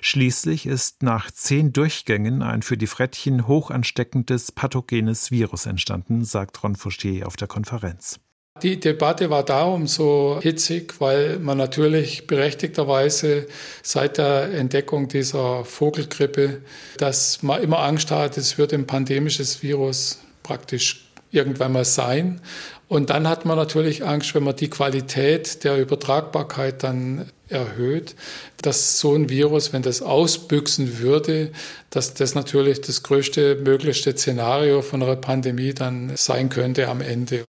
Schließlich 0.00 0.66
ist 0.66 1.04
nach 1.04 1.30
zehn 1.30 1.72
Durchgängen 1.72 2.42
ein 2.42 2.62
für 2.62 2.76
die 2.76 2.88
Frettchen 2.88 3.46
hoch 3.46 3.70
ansteckendes 3.70 4.50
pathogenes 4.50 5.30
Virus 5.30 5.66
entstanden, 5.66 6.24
sagt 6.24 6.64
Ron 6.64 6.74
Fouchier 6.74 7.28
auf 7.28 7.36
der 7.36 7.46
Konferenz. 7.46 8.18
Die 8.62 8.80
Debatte 8.80 9.28
war 9.28 9.44
darum 9.44 9.86
so 9.86 10.38
hitzig, 10.42 10.94
weil 10.98 11.38
man 11.38 11.58
natürlich 11.58 12.26
berechtigterweise 12.26 13.46
seit 13.82 14.16
der 14.16 14.50
Entdeckung 14.54 15.08
dieser 15.08 15.64
Vogelgrippe, 15.66 16.62
dass 16.96 17.42
man 17.42 17.62
immer 17.62 17.80
Angst 17.80 18.10
hat, 18.10 18.38
es 18.38 18.56
wird 18.56 18.72
ein 18.72 18.86
pandemisches 18.86 19.62
Virus 19.62 20.20
praktisch 20.42 21.06
irgendwann 21.30 21.72
mal 21.72 21.84
sein. 21.84 22.40
Und 22.88 23.10
dann 23.10 23.28
hat 23.28 23.44
man 23.44 23.58
natürlich 23.58 24.04
Angst, 24.06 24.34
wenn 24.34 24.44
man 24.44 24.56
die 24.56 24.70
Qualität 24.70 25.62
der 25.64 25.76
Übertragbarkeit 25.76 26.82
dann 26.82 27.26
erhöht, 27.48 28.14
dass 28.62 28.98
so 28.98 29.14
ein 29.14 29.28
Virus, 29.28 29.74
wenn 29.74 29.82
das 29.82 30.00
ausbüchsen 30.00 30.98
würde, 30.98 31.50
dass 31.90 32.14
das 32.14 32.34
natürlich 32.34 32.80
das 32.80 33.02
größte 33.02 33.56
möglichste 33.56 34.12
Szenario 34.12 34.80
von 34.80 35.02
einer 35.02 35.16
Pandemie 35.16 35.74
dann 35.74 36.12
sein 36.16 36.48
könnte 36.48 36.88
am 36.88 37.02
Ende. 37.02 37.44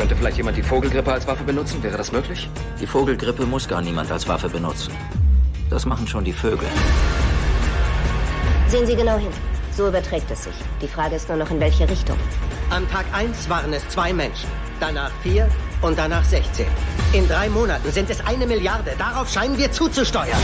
Könnte 0.00 0.16
vielleicht 0.16 0.38
jemand 0.38 0.56
die 0.56 0.62
Vogelgrippe 0.62 1.12
als 1.12 1.26
Waffe 1.26 1.44
benutzen? 1.44 1.82
Wäre 1.82 1.98
das 1.98 2.10
möglich? 2.10 2.48
Die 2.80 2.86
Vogelgrippe 2.86 3.44
muss 3.44 3.68
gar 3.68 3.82
niemand 3.82 4.10
als 4.10 4.26
Waffe 4.26 4.48
benutzen. 4.48 4.94
Das 5.68 5.84
machen 5.84 6.06
schon 6.08 6.24
die 6.24 6.32
Vögel. 6.32 6.66
Sehen 8.68 8.86
Sie 8.86 8.96
genau 8.96 9.18
hin. 9.18 9.28
So 9.76 9.88
überträgt 9.88 10.30
es 10.30 10.44
sich. 10.44 10.54
Die 10.80 10.88
Frage 10.88 11.16
ist 11.16 11.28
nur 11.28 11.36
noch, 11.36 11.50
in 11.50 11.60
welche 11.60 11.86
Richtung. 11.86 12.16
An 12.70 12.88
Tag 12.88 13.04
1 13.12 13.50
waren 13.50 13.74
es 13.74 13.86
zwei 13.90 14.14
Menschen, 14.14 14.48
danach 14.80 15.12
vier 15.22 15.46
und 15.82 15.98
danach 15.98 16.24
16. 16.24 16.64
In 17.12 17.28
drei 17.28 17.50
Monaten 17.50 17.92
sind 17.92 18.08
es 18.08 18.24
eine 18.26 18.46
Milliarde. 18.46 18.92
Darauf 18.96 19.28
scheinen 19.30 19.58
wir 19.58 19.70
zuzusteuern. 19.70 20.38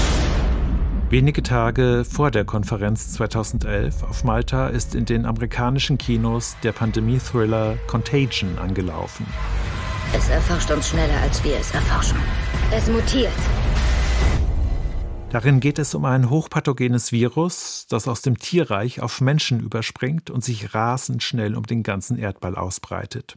Wenige 1.08 1.44
Tage 1.44 2.04
vor 2.04 2.32
der 2.32 2.44
Konferenz 2.44 3.12
2011 3.12 4.02
auf 4.02 4.24
Malta 4.24 4.66
ist 4.66 4.96
in 4.96 5.04
den 5.04 5.24
amerikanischen 5.24 5.98
Kinos 5.98 6.56
der 6.64 6.72
Pandemie-Thriller 6.72 7.78
Contagion 7.86 8.58
angelaufen. 8.58 9.24
Es 10.12 10.28
erforscht 10.28 10.68
uns 10.72 10.88
schneller, 10.88 11.16
als 11.22 11.44
wir 11.44 11.58
es 11.58 11.70
erforschen. 11.70 12.18
Es 12.72 12.88
mutiert. 12.88 13.30
Darin 15.30 15.60
geht 15.60 15.78
es 15.78 15.94
um 15.94 16.04
ein 16.04 16.28
hochpathogenes 16.28 17.12
Virus, 17.12 17.86
das 17.88 18.08
aus 18.08 18.22
dem 18.22 18.36
Tierreich 18.38 19.00
auf 19.00 19.20
Menschen 19.20 19.60
überspringt 19.60 20.28
und 20.28 20.42
sich 20.42 20.74
rasend 20.74 21.22
schnell 21.22 21.54
um 21.54 21.62
den 21.62 21.84
ganzen 21.84 22.18
Erdball 22.18 22.56
ausbreitet. 22.56 23.36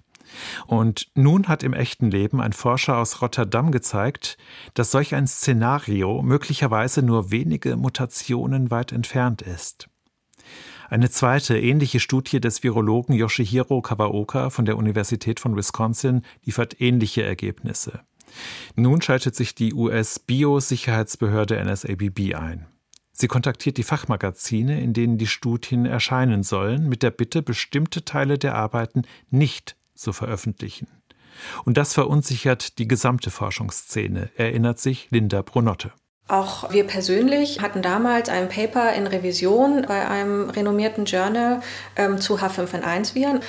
Und 0.67 1.09
nun 1.15 1.47
hat 1.47 1.63
im 1.63 1.73
echten 1.73 2.11
Leben 2.11 2.41
ein 2.41 2.53
Forscher 2.53 2.97
aus 2.97 3.21
Rotterdam 3.21 3.71
gezeigt, 3.71 4.37
dass 4.73 4.91
solch 4.91 5.15
ein 5.15 5.27
Szenario 5.27 6.21
möglicherweise 6.21 7.01
nur 7.01 7.31
wenige 7.31 7.75
Mutationen 7.75 8.71
weit 8.71 8.91
entfernt 8.91 9.41
ist. 9.41 9.89
Eine 10.89 11.09
zweite 11.11 11.59
ähnliche 11.59 11.99
Studie 11.99 12.41
des 12.41 12.63
Virologen 12.63 13.13
Yoshihiro 13.13 13.81
Kawaoka 13.81 14.49
von 14.49 14.65
der 14.65 14.77
Universität 14.77 15.39
von 15.39 15.55
Wisconsin 15.55 16.23
liefert 16.43 16.81
ähnliche 16.81 17.21
Ergebnisse. 17.21 18.01
Nun 18.75 19.01
schaltet 19.01 19.35
sich 19.35 19.53
die 19.53 19.73
US-Biosicherheitsbehörde 19.73 21.63
NSABB 21.63 22.35
ein. 22.35 22.67
Sie 23.11 23.27
kontaktiert 23.27 23.77
die 23.77 23.83
Fachmagazine, 23.83 24.81
in 24.81 24.93
denen 24.93 25.17
die 25.17 25.27
Studien 25.27 25.85
erscheinen 25.85 26.41
sollen, 26.41 26.87
mit 26.87 27.03
der 27.03 27.11
Bitte, 27.11 27.41
bestimmte 27.41 28.05
Teile 28.05 28.37
der 28.37 28.55
Arbeiten 28.55 29.01
nicht 29.29 29.75
zu 29.99 30.13
veröffentlichen. 30.13 30.87
Und 31.65 31.77
das 31.77 31.93
verunsichert 31.93 32.79
die 32.79 32.87
gesamte 32.87 33.31
Forschungsszene, 33.31 34.31
erinnert 34.35 34.79
sich 34.79 35.07
Linda 35.11 35.41
Brunotte. 35.41 35.93
Auch 36.29 36.71
wir 36.71 36.85
persönlich 36.85 37.59
hatten 37.59 37.81
damals 37.81 38.29
ein 38.29 38.49
Paper 38.49 38.93
in 38.93 39.07
Revision 39.07 39.83
bei 39.87 40.07
einem 40.07 40.51
renommierten 40.51 41.05
Journal 41.05 41.61
ähm, 41.95 42.21
zu 42.21 42.37
H5N1-Viren. 42.37 43.39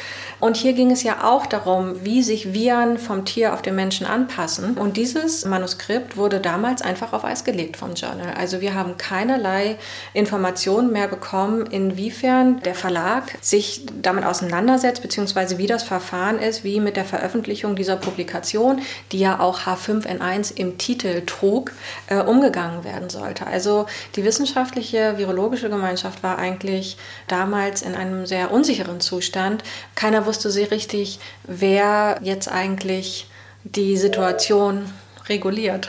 Und 0.40 0.56
hier 0.56 0.72
ging 0.72 0.90
es 0.90 1.02
ja 1.02 1.30
auch 1.30 1.44
darum, 1.44 2.02
wie 2.04 2.22
sich 2.22 2.54
Viren 2.54 2.96
vom 2.96 3.26
Tier 3.26 3.52
auf 3.52 3.60
den 3.60 3.75
Menschen 3.75 4.06
anpassen. 4.06 4.78
Und 4.78 4.96
dieses 4.96 5.44
Manuskript 5.44 6.16
wurde 6.16 6.40
damals 6.40 6.80
einfach 6.80 7.12
auf 7.12 7.22
Eis 7.22 7.44
gelegt 7.44 7.76
vom 7.76 7.92
Journal. 7.92 8.32
Also 8.38 8.62
wir 8.62 8.72
haben 8.72 8.96
keinerlei 8.96 9.76
Informationen 10.14 10.90
mehr 10.90 11.08
bekommen, 11.08 11.66
inwiefern 11.66 12.60
der 12.60 12.75
Verlag 12.75 13.25
sich 13.42 13.84
damit 14.00 14.25
auseinandersetzt, 14.25 15.02
beziehungsweise 15.02 15.58
wie 15.58 15.66
das 15.66 15.82
Verfahren 15.82 16.38
ist, 16.38 16.64
wie 16.64 16.80
mit 16.80 16.96
der 16.96 17.04
Veröffentlichung 17.04 17.76
dieser 17.76 17.96
Publikation, 17.96 18.80
die 19.12 19.18
ja 19.18 19.38
auch 19.38 19.60
H5N1 19.60 20.56
im 20.56 20.78
Titel 20.78 21.26
trug, 21.26 21.72
äh, 22.06 22.20
umgegangen 22.22 22.70
angegangen 22.71 22.85
werden 22.85 23.11
sollte. 23.11 23.47
Also 23.47 23.87
die 24.17 24.25
wissenschaftliche 24.25 25.19
virologische 25.19 25.71
Gemeinschaft 25.71 26.23
war 26.23 26.39
eigentlich 26.39 26.97
damals 27.29 27.83
in 27.83 27.95
einem 27.95 28.27
sehr 28.27 28.50
unsicheren 28.50 29.00
Zustand. 29.00 29.62
Keiner 29.95 30.27
wusste 30.27 30.50
sie 30.50 30.65
richtig, 30.65 31.19
wer 31.45 32.19
jetzt 32.23 32.49
eigentlich 32.49 33.27
die 33.65 33.97
Situation 33.97 34.91
reguliert. 35.29 35.89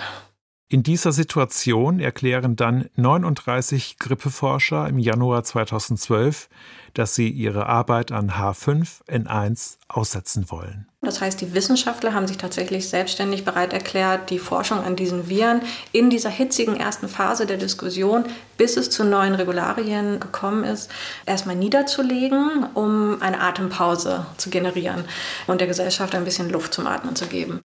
In 0.72 0.84
dieser 0.84 1.12
Situation 1.12 2.00
erklären 2.00 2.56
dann 2.56 2.90
39 2.96 4.00
Grippeforscher 4.00 4.88
im 4.88 5.00
Januar 5.00 5.44
2012, 5.44 6.48
dass 6.94 7.14
sie 7.14 7.28
ihre 7.28 7.66
Arbeit 7.66 8.14
an 8.14 8.32
H5N1 8.32 9.80
aussetzen 9.90 10.50
wollen. 10.50 10.88
Das 11.02 11.20
heißt, 11.20 11.42
die 11.42 11.54
Wissenschaftler 11.54 12.14
haben 12.14 12.26
sich 12.26 12.38
tatsächlich 12.38 12.88
selbstständig 12.88 13.44
bereit 13.44 13.74
erklärt, 13.74 14.30
die 14.30 14.40
Forschung 14.40 14.80
an 14.80 14.96
diesen 14.96 15.28
Viren 15.28 15.62
in 15.92 16.10
dieser 16.10 16.30
hitzigen 16.30 16.78
ersten 16.78 17.10
Phase 17.10 17.46
der 17.46 17.58
Diskussion, 17.58 18.24
bis 18.56 18.78
es 18.78 18.90
zu 18.90 19.04
neuen 19.04 19.36
Regularien 19.36 20.22
gekommen 20.22 20.64
ist, 20.64 20.90
erstmal 21.26 21.58
niederzulegen, 21.58 22.66
um 22.76 23.22
eine 23.22 23.42
Atempause 23.42 24.26
zu 24.38 24.50
generieren 24.50 25.04
und 25.48 25.60
der 25.60 25.68
Gesellschaft 25.68 26.16
ein 26.16 26.24
bisschen 26.24 26.50
Luft 26.50 26.74
zum 26.74 26.88
Atmen 26.88 27.18
zu 27.18 27.28
geben. 27.28 27.60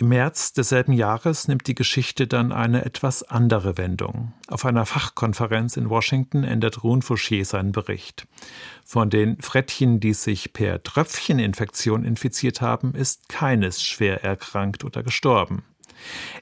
Im 0.00 0.10
März 0.10 0.52
desselben 0.52 0.92
Jahres 0.92 1.48
nimmt 1.48 1.66
die 1.66 1.74
Geschichte 1.74 2.28
dann 2.28 2.52
eine 2.52 2.84
etwas 2.84 3.24
andere 3.24 3.76
Wendung. 3.78 4.32
Auf 4.46 4.64
einer 4.64 4.86
Fachkonferenz 4.86 5.76
in 5.76 5.90
Washington 5.90 6.44
ändert 6.44 6.84
Rune 6.84 7.02
Fouché 7.02 7.44
seinen 7.44 7.72
Bericht. 7.72 8.28
Von 8.84 9.10
den 9.10 9.42
Frettchen, 9.42 9.98
die 9.98 10.14
sich 10.14 10.52
per 10.52 10.84
Tröpfcheninfektion 10.84 12.04
infiziert 12.04 12.60
haben, 12.60 12.94
ist 12.94 13.28
keines 13.28 13.82
schwer 13.82 14.22
erkrankt 14.22 14.84
oder 14.84 15.02
gestorben. 15.02 15.64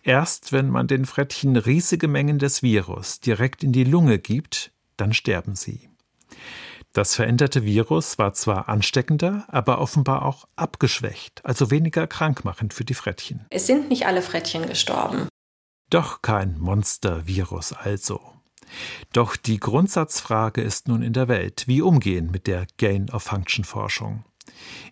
Erst 0.03 0.53
wenn 0.53 0.69
man 0.69 0.87
den 0.87 1.07
Frettchen 1.07 1.57
riesige 1.57 2.09
Mengen 2.09 2.39
des 2.39 2.63
Virus 2.63 3.21
direkt 3.21 3.65
in 3.65 3.73
die 3.73 3.85
Lunge 3.85 4.19
gibt, 4.19 4.71
dann 4.99 5.15
sterben 5.15 5.57
sie. 5.57 5.89
Das 6.97 7.15
veränderte 7.15 7.63
Virus 7.63 8.17
war 8.17 8.33
zwar 8.33 8.71
ansteckender, 8.71 9.45
aber 9.49 9.83
offenbar 9.83 10.25
auch 10.25 10.49
abgeschwächt, 10.57 11.45
also 11.45 11.71
weniger 11.71 12.07
krankmachend 12.07 12.73
für 12.73 12.87
die 12.87 12.95
Frettchen. 12.95 13.45
Es 13.51 13.67
sind 13.67 13.91
nicht 13.91 14.07
alle 14.07 14.23
Frettchen 14.23 14.67
gestorben. 14.67 15.29
Doch 15.91 16.23
kein 16.23 16.59
Monstervirus 16.59 17.75
also. 17.75 18.23
Doch 19.13 19.37
die 19.37 19.61
Grundsatzfrage 19.61 20.63
ist 20.63 20.89
nun 20.89 21.03
in 21.03 21.13
der 21.13 21.29
Welt, 21.29 21.65
wie 21.67 21.83
umgehen 21.83 22.31
mit 22.31 22.47
der 22.47 22.67
Gain-of-Function-Forschung. 22.79 24.25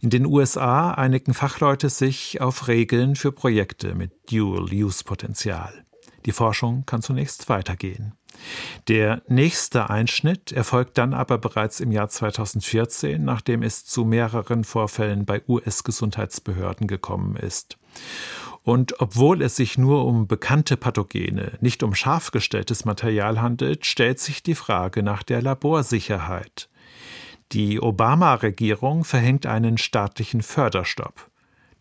In 0.03 0.11
den 0.11 0.27
USA 0.27 0.91
einigen 0.91 1.33
Fachleute 1.33 1.89
sich 1.89 2.39
auf 2.43 2.69
Regeln 2.69 3.17
für 3.17 3.33
Projekte 3.33 3.95
mit 3.95 4.31
Dual-Use-Potenzial. 4.31 5.87
Die 6.27 6.33
Forschung 6.33 6.85
kann 6.87 7.03
zunächst 7.03 7.49
weitergehen. 7.49 8.15
Der 8.89 9.23
nächste 9.29 9.91
Einschnitt 9.91 10.53
erfolgt 10.53 10.99
dann 10.99 11.15
aber 11.15 11.39
bereits 11.39 11.81
im 11.81 11.93
Jahr 11.93 12.09
2014, 12.09 13.25
nachdem 13.25 13.63
es 13.63 13.85
zu 13.85 14.05
mehreren 14.05 14.65
Vorfällen 14.65 15.25
bei 15.25 15.43
US-Gesundheitsbehörden 15.49 16.87
gekommen 16.87 17.37
ist. 17.37 17.79
Und 18.63 19.01
obwohl 19.01 19.43
es 19.43 19.57
sich 19.57 19.77
nur 19.77 20.07
um 20.07 20.27
bekannte 20.27 20.77
Pathogene, 20.77 21.53
nicht 21.61 21.83
um 21.83 21.95
scharf 21.95 22.31
gestelltes 22.31 22.85
Material 22.87 23.41
handelt, 23.41 23.85
stellt 23.85 24.19
sich 24.19 24.43
die 24.43 24.55
Frage 24.55 25.03
nach 25.03 25.23
der 25.23 25.43
Laborsicherheit. 25.43 26.71
Die 27.53 27.81
Obama-Regierung 27.81 29.05
verhängt 29.05 29.47
einen 29.47 29.77
staatlichen 29.77 30.43
Förderstopp. 30.43 31.31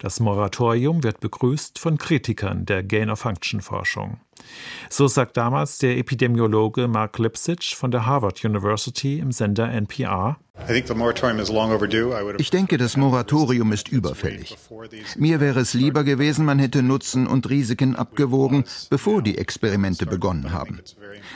Das 0.04 0.20
Moratorium 0.20 1.02
wird 1.02 1.22
begrüßt 1.22 1.80
von 1.80 1.98
Kritikern 1.98 2.66
der 2.66 2.84
Gain-of-Function-Forschung. 2.84 4.18
So 4.90 5.08
sagt 5.08 5.38
damals 5.38 5.78
der 5.78 5.98
Epidemiologe 5.98 6.90
Mark 6.90 7.20
Lipsitch 7.20 7.74
von 7.74 7.90
der 7.90 8.06
Harvard 8.06 8.44
University 8.44 9.20
im 9.20 9.32
Sender 9.32 9.72
NPR. 9.72 10.36
Ich 12.38 12.50
denke, 12.52 12.78
das 12.78 12.98
Moratorium 12.98 13.72
ist 13.72 13.88
überfällig. 13.88 14.58
Mir 15.16 15.40
wäre 15.40 15.62
es 15.62 15.74
lieber 15.74 16.04
gewesen, 16.04 16.44
man 16.44 16.60
hätte 16.60 16.84
Nutzen 16.84 17.26
und 17.26 17.50
Risiken 17.50 17.96
abgewogen, 17.96 18.66
bevor 18.90 19.22
die 19.22 19.38
Experimente 19.38 20.06
begonnen 20.06 20.52
haben. 20.52 20.82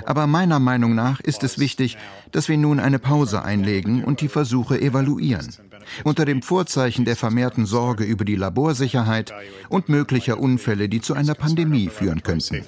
Aber 0.04 0.28
meiner 0.28 0.60
Meinung 0.60 0.94
nach 0.94 1.22
ist 1.22 1.46
es 1.46 1.58
wichtig, 1.58 1.98
dass 2.34 2.50
wir 2.50 2.58
nun 2.58 2.82
eine 2.82 3.00
Pause 3.00 3.44
einlegen 3.44 4.04
und 4.04 4.20
die 4.20 4.28
Versuche 4.28 4.82
evaluieren 4.82 5.56
unter 6.04 6.26
dem 6.26 6.42
Vorzeichen 6.42 7.06
der 7.06 7.16
vermehrten 7.16 7.66
Sorge 7.66 8.04
über 8.04 8.26
die 8.26 8.36
Laborsicherheit 8.36 9.34
und 9.70 9.90
möglicher 9.90 10.40
Unfälle, 10.40 10.90
die 10.90 11.02
zu 11.02 11.14
einer 11.14 11.36
Pandemie 11.36 11.90
führen 11.90 12.24
könnten. 12.24 12.64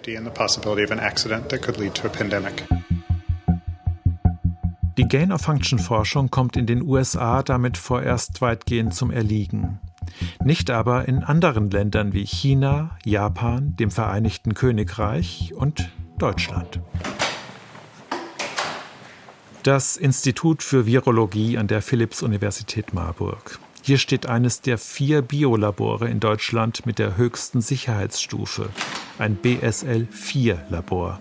Die 4.98 5.08
Gain-of-Function-Forschung 5.08 6.30
kommt 6.30 6.58
in 6.58 6.66
den 6.66 6.82
USA 6.82 7.42
damit 7.42 7.78
vorerst 7.78 8.42
weitgehend 8.42 8.94
zum 8.94 9.12
Erliegen. 9.12 9.80
Nicht 10.44 10.70
aber 10.72 11.08
in 11.08 11.24
anderen 11.24 11.70
Ländern 11.70 12.12
wie 12.14 12.26
China, 12.26 12.98
Japan, 13.06 13.76
dem 13.78 13.92
Vereinigten 13.92 14.56
Königreich 14.56 15.54
und 15.56 15.90
Deutschland. 16.18 16.82
Das 19.64 19.98
Institut 19.98 20.64
für 20.64 20.86
Virologie 20.86 21.58
an 21.58 21.68
der 21.68 21.82
Philipps-Universität 21.82 22.94
Marburg. 22.94 23.60
Hier 23.82 23.98
steht 23.98 24.26
eines 24.26 24.62
der 24.62 24.78
vier 24.78 25.22
Biolabore 25.22 26.08
in 26.08 26.22
Deutschland 26.22 26.86
mit 26.86 26.98
der 26.98 27.18
höchsten 27.18 27.60
Sicherheitsstufe, 27.60 28.70
ein 29.18 29.38
BSL-4-Labor. 29.38 31.20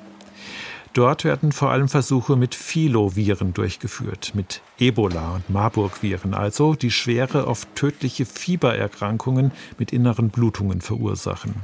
Dort 0.92 1.24
werden 1.24 1.50
vor 1.50 1.70
allem 1.70 1.88
Versuche 1.88 2.36
mit 2.36 2.54
Filoviren 2.54 3.54
durchgeführt, 3.54 4.32
mit 4.34 4.62
Ebola- 4.78 5.34
und 5.34 5.50
Marburg-Viren, 5.50 6.32
also 6.32 6.74
die 6.74 6.92
schwere, 6.92 7.48
oft 7.48 7.74
tödliche 7.74 8.24
Fiebererkrankungen 8.24 9.50
mit 9.78 9.92
inneren 9.92 10.30
Blutungen 10.30 10.80
verursachen. 10.80 11.56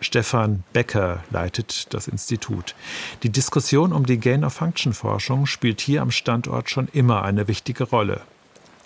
Stefan 0.00 0.62
Becker 0.72 1.22
leitet 1.30 1.92
das 1.92 2.08
Institut. 2.08 2.74
Die 3.22 3.30
Diskussion 3.30 3.92
um 3.92 4.06
die 4.06 4.18
Gain-of-Function-Forschung 4.18 5.46
spielt 5.46 5.80
hier 5.80 6.02
am 6.02 6.10
Standort 6.10 6.70
schon 6.70 6.88
immer 6.92 7.22
eine 7.22 7.48
wichtige 7.48 7.84
Rolle. 7.84 8.20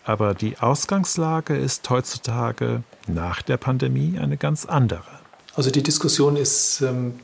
Aber 0.05 0.35
die 0.35 0.59
Ausgangslage 0.59 1.57
ist 1.57 1.89
heutzutage 1.89 2.83
nach 3.07 3.43
der 3.43 3.57
Pandemie 3.57 4.19
eine 4.19 4.37
ganz 4.37 4.67
andere. 4.67 5.05
Also 5.55 5.71
die 5.71 5.83
Diskussion 5.83 6.37
ist 6.37 6.81
ähm, 6.81 7.15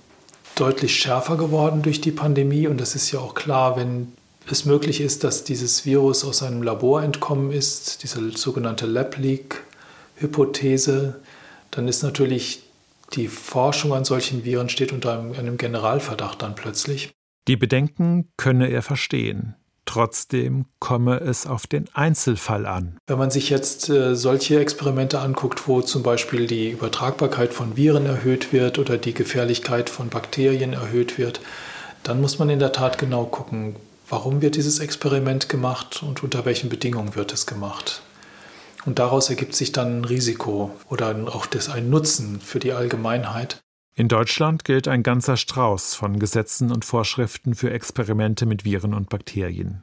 deutlich 0.55 0.97
schärfer 0.97 1.37
geworden 1.37 1.83
durch 1.83 2.01
die 2.01 2.13
Pandemie 2.13 2.67
und 2.67 2.81
das 2.81 2.95
ist 2.95 3.11
ja 3.11 3.21
auch 3.21 3.35
klar, 3.35 3.77
wenn 3.77 4.13
es 4.51 4.65
möglich 4.65 5.01
ist, 5.01 5.23
dass 5.25 5.43
dieses 5.45 5.85
Virus 5.85 6.25
aus 6.25 6.43
einem 6.43 6.63
Labor 6.63 7.03
entkommen 7.03 7.53
ist, 7.53 8.03
diese 8.03 8.31
sogenannte 8.37 8.87
Lab-Leak-Hypothese, 8.87 11.21
dann 11.71 11.87
ist 11.89 12.03
natürlich 12.03 12.63
die 13.15 13.29
Forschung 13.29 13.93
an 13.93 14.05
solchen 14.05 14.45
Viren 14.45 14.69
steht 14.69 14.93
unter 14.93 15.19
einem, 15.19 15.57
Generalverdacht 15.57 16.43
dann 16.43 16.55
plötzlich. 16.55 17.11
Die 17.47 17.57
Bedenken 17.57 18.31
könne 18.37 18.69
er 18.69 18.83
verstehen. 18.83 19.55
Trotzdem 19.87 20.67
komme 20.81 21.19
es 21.21 21.47
auf 21.47 21.67
den 21.67 21.87
Einzelfall 21.95 22.67
an. 22.67 22.99
Wenn 23.07 23.17
man 23.17 23.31
sich 23.31 23.49
jetzt 23.49 23.89
äh, 23.89 24.15
solche 24.15 24.61
Experimente 24.61 25.21
anguckt, 25.21 25.67
wo 25.67 25.81
zum 25.81 26.03
Beispiel 26.03 26.47
die 26.47 26.71
Übertragbarkeit 26.71 27.55
von 27.55 27.75
Viren 27.79 28.05
erhöht 28.05 28.53
wird 28.53 28.79
oder 28.79 28.99
die 28.99 29.15
Gefährlichkeit 29.15 29.89
von 29.89 30.11
Bakterien 30.11 30.75
erhöht 30.75 31.17
wird, 31.17 31.41
dann 32.03 32.21
muss 32.21 32.39
man 32.39 32.51
in 32.51 32.59
der 32.59 32.73
Tat 32.73 32.99
genau 32.99 33.25
gucken, 33.25 33.77
warum 34.11 34.43
wird 34.43 34.57
dieses 34.57 34.79
Experiment 34.79 35.49
gemacht 35.49 36.03
und 36.03 36.23
unter 36.23 36.45
welchen 36.45 36.69
Bedingungen 36.69 37.15
wird 37.15 37.33
es 37.33 37.47
gemacht. 37.47 38.03
Und 38.85 38.99
daraus 38.99 39.29
ergibt 39.31 39.55
sich 39.55 39.73
dann 39.73 40.01
ein 40.01 40.05
Risiko 40.05 40.71
oder 40.89 41.15
auch 41.27 41.47
das, 41.47 41.69
ein 41.69 41.91
Nutzen 41.91 42.41
für 42.41 42.59
die 42.59 42.73
Allgemeinheit. 42.73 43.61
In 43.95 44.09
Deutschland 44.09 44.65
gilt 44.65 44.87
ein 44.87 45.03
ganzer 45.03 45.37
Strauß 45.37 45.97
von 45.97 46.21
Gesetzen 46.21 46.71
und 46.71 46.85
Vorschriften 46.85 47.57
für 47.57 47.73
Experimente 47.73 48.47
mit 48.47 48.65
Viren 48.65 48.95
und 48.95 49.09
Bakterien. 49.09 49.83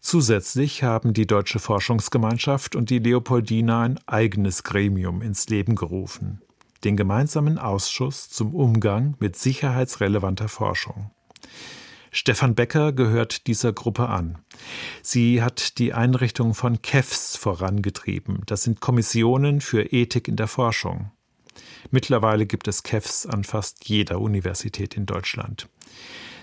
Zusätzlich 0.00 0.82
haben 0.82 1.14
die 1.14 1.26
Deutsche 1.26 1.58
Forschungsgemeinschaft 1.58 2.76
und 2.76 2.90
die 2.90 2.98
Leopoldina 2.98 3.82
ein 3.82 4.00
eigenes 4.06 4.62
Gremium 4.62 5.22
ins 5.22 5.48
Leben 5.48 5.74
gerufen, 5.74 6.42
den 6.84 6.96
gemeinsamen 6.96 7.58
Ausschuss 7.58 8.28
zum 8.28 8.54
Umgang 8.54 9.16
mit 9.20 9.36
sicherheitsrelevanter 9.36 10.48
Forschung. 10.48 11.10
Stefan 12.10 12.54
Becker 12.54 12.92
gehört 12.92 13.46
dieser 13.46 13.72
Gruppe 13.72 14.08
an. 14.08 14.38
Sie 15.02 15.42
hat 15.42 15.78
die 15.78 15.92
Einrichtung 15.92 16.54
von 16.54 16.82
KEFs 16.82 17.36
vorangetrieben. 17.36 18.42
Das 18.46 18.64
sind 18.64 18.80
Kommissionen 18.80 19.60
für 19.60 19.92
Ethik 19.92 20.26
in 20.26 20.36
der 20.36 20.48
Forschung. 20.48 21.12
Mittlerweile 21.90 22.46
gibt 22.46 22.68
es 22.68 22.82
KEFs 22.82 23.26
an 23.26 23.44
fast 23.44 23.88
jeder 23.88 24.20
Universität 24.20 24.96
in 24.96 25.06
Deutschland. 25.06 25.68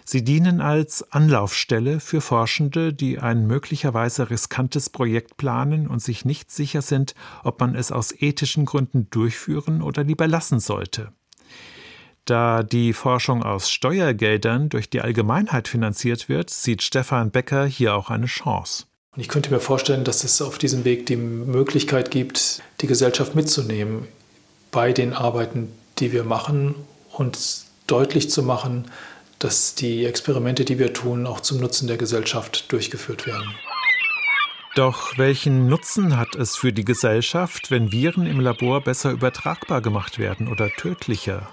Sie 0.06 0.24
dienen 0.24 0.62
als 0.62 1.12
Anlaufstelle 1.12 2.00
für 2.00 2.22
Forschende, 2.22 2.94
die 2.94 3.20
ein 3.20 3.46
möglicherweise 3.46 4.30
riskantes 4.30 4.90
Projekt 4.90 5.36
planen 5.36 5.86
und 5.86 6.02
sich 6.02 6.24
nicht 6.24 6.50
sicher 6.50 6.82
sind, 6.82 7.14
ob 7.44 7.60
man 7.60 7.76
es 7.76 7.92
aus 7.92 8.14
ethischen 8.14 8.64
Gründen 8.64 9.10
durchführen 9.10 9.82
oder 9.82 10.06
lieber 10.06 10.26
lassen 10.26 10.62
sollte. 10.62 11.12
Da 12.28 12.62
die 12.62 12.92
Forschung 12.92 13.42
aus 13.42 13.72
Steuergeldern 13.72 14.68
durch 14.68 14.90
die 14.90 15.00
Allgemeinheit 15.00 15.70
finanziert 15.70 16.28
wird, 16.28 16.50
sieht 16.50 16.84
Stefan 16.84 17.32
Becker 17.32 17.66
hier 17.66 17.96
auch 17.96 18.10
eine 18.10 18.26
Chance. 18.26 18.84
Und 19.16 19.22
ich 19.22 19.30
könnte 19.30 19.50
mir 19.50 19.62
vorstellen, 19.62 20.04
dass 20.04 20.26
es 20.26 20.42
auf 20.42 20.58
diesem 20.58 20.84
Weg 20.84 21.06
die 21.06 21.16
Möglichkeit 21.16 22.12
gibt, 22.12 22.62
die 22.82 22.88
Gesellschaft 22.88 23.34
mitzunehmen 23.34 24.10
bei 24.72 24.92
den 24.92 25.14
Arbeiten, 25.14 25.72
die 26.00 26.12
wir 26.12 26.26
machen 26.26 26.76
und 27.14 27.40
deutlich 27.88 28.30
zu 28.30 28.44
machen, 28.44 28.92
dass 29.40 29.76
die 29.76 30.06
Experimente, 30.06 30.66
die 30.66 30.80
wir 30.80 30.92
tun, 30.92 31.28
auch 31.28 31.40
zum 31.40 31.62
Nutzen 31.62 31.88
der 31.88 31.96
Gesellschaft 31.96 32.70
durchgeführt 32.74 33.26
werden. 33.26 33.56
Doch 34.76 35.18
welchen 35.18 35.70
Nutzen 35.70 36.18
hat 36.18 36.36
es 36.36 36.58
für 36.58 36.74
die 36.74 36.84
Gesellschaft, 36.84 37.72
wenn 37.72 37.94
Viren 37.94 38.28
im 38.28 38.42
Labor 38.42 38.82
besser 38.82 39.12
übertragbar 39.12 39.82
gemacht 39.82 40.20
werden 40.20 40.50
oder 40.50 40.70
tödlicher? 40.72 41.48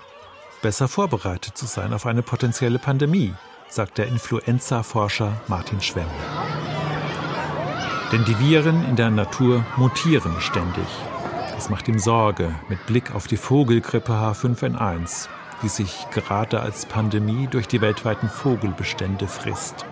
Besser 0.64 0.88
vorbereitet 0.88 1.58
zu 1.58 1.66
sein 1.66 1.92
auf 1.92 2.06
eine 2.06 2.22
potenzielle 2.22 2.78
Pandemie, 2.78 3.34
sagt 3.68 3.98
der 3.98 4.06
Influenza-Forscher 4.06 5.38
Martin 5.46 5.82
Schwemm. 5.82 6.08
Denn 8.10 8.24
die 8.24 8.38
Viren 8.38 8.82
in 8.88 8.96
der 8.96 9.10
Natur 9.10 9.62
mutieren 9.76 10.40
ständig. 10.40 10.86
Das 11.54 11.68
macht 11.68 11.86
ihm 11.86 11.98
Sorge 11.98 12.54
mit 12.70 12.86
Blick 12.86 13.14
auf 13.14 13.26
die 13.26 13.36
Vogelgrippe 13.36 14.12
H5N1, 14.12 15.28
die 15.62 15.68
sich 15.68 16.06
gerade 16.14 16.60
als 16.60 16.86
Pandemie 16.86 17.46
durch 17.46 17.68
die 17.68 17.82
weltweiten 17.82 18.30
Vogelbestände 18.30 19.28
frisst. 19.28 19.84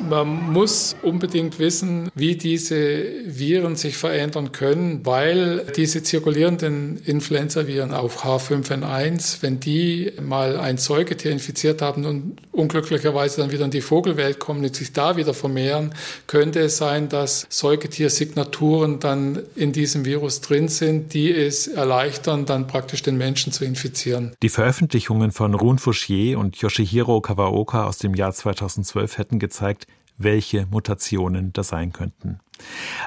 Man 0.00 0.52
muss 0.52 0.96
unbedingt 1.02 1.58
wissen, 1.58 2.10
wie 2.14 2.36
diese 2.36 3.04
Viren 3.26 3.76
sich 3.76 3.96
verändern 3.96 4.52
können, 4.52 5.04
weil 5.04 5.66
diese 5.76 6.02
zirkulierenden 6.02 6.98
Influenza-Viren, 7.04 7.92
auch 7.92 8.24
H5N1, 8.24 9.38
wenn 9.42 9.60
die 9.60 10.12
mal 10.20 10.58
ein 10.58 10.78
Säugetier 10.78 11.32
infiziert 11.32 11.82
haben 11.82 12.04
und 12.04 12.36
unglücklicherweise 12.52 13.40
dann 13.40 13.52
wieder 13.52 13.64
in 13.64 13.70
die 13.70 13.80
Vogelwelt 13.80 14.38
kommen 14.38 14.64
und 14.64 14.74
sich 14.74 14.92
da 14.92 15.16
wieder 15.16 15.34
vermehren, 15.34 15.94
könnte 16.26 16.60
es 16.60 16.76
sein, 16.76 17.08
dass 17.08 17.46
Säugetiersignaturen 17.48 19.00
dann 19.00 19.40
in 19.56 19.72
diesem 19.72 20.04
Virus 20.04 20.40
drin 20.40 20.68
sind, 20.68 21.14
die 21.14 21.32
es 21.32 21.66
erleichtern, 21.66 22.46
dann 22.46 22.66
praktisch 22.66 23.02
den 23.02 23.16
Menschen 23.16 23.52
zu 23.52 23.64
infizieren. 23.64 24.32
Die 24.42 24.48
Veröffentlichungen 24.48 25.32
von 25.32 25.54
Rune 25.54 25.78
Fouchier 25.78 26.38
und 26.38 26.56
Yoshihiro 26.56 27.20
Kawaoka 27.20 27.86
aus 27.86 27.98
dem 27.98 28.14
Jahr 28.14 28.32
2012 28.32 29.18
hätten 29.18 29.38
gezeigt, 29.38 29.86
welche 30.16 30.66
Mutationen 30.66 31.52
da 31.52 31.62
sein 31.62 31.92
könnten. 31.92 32.40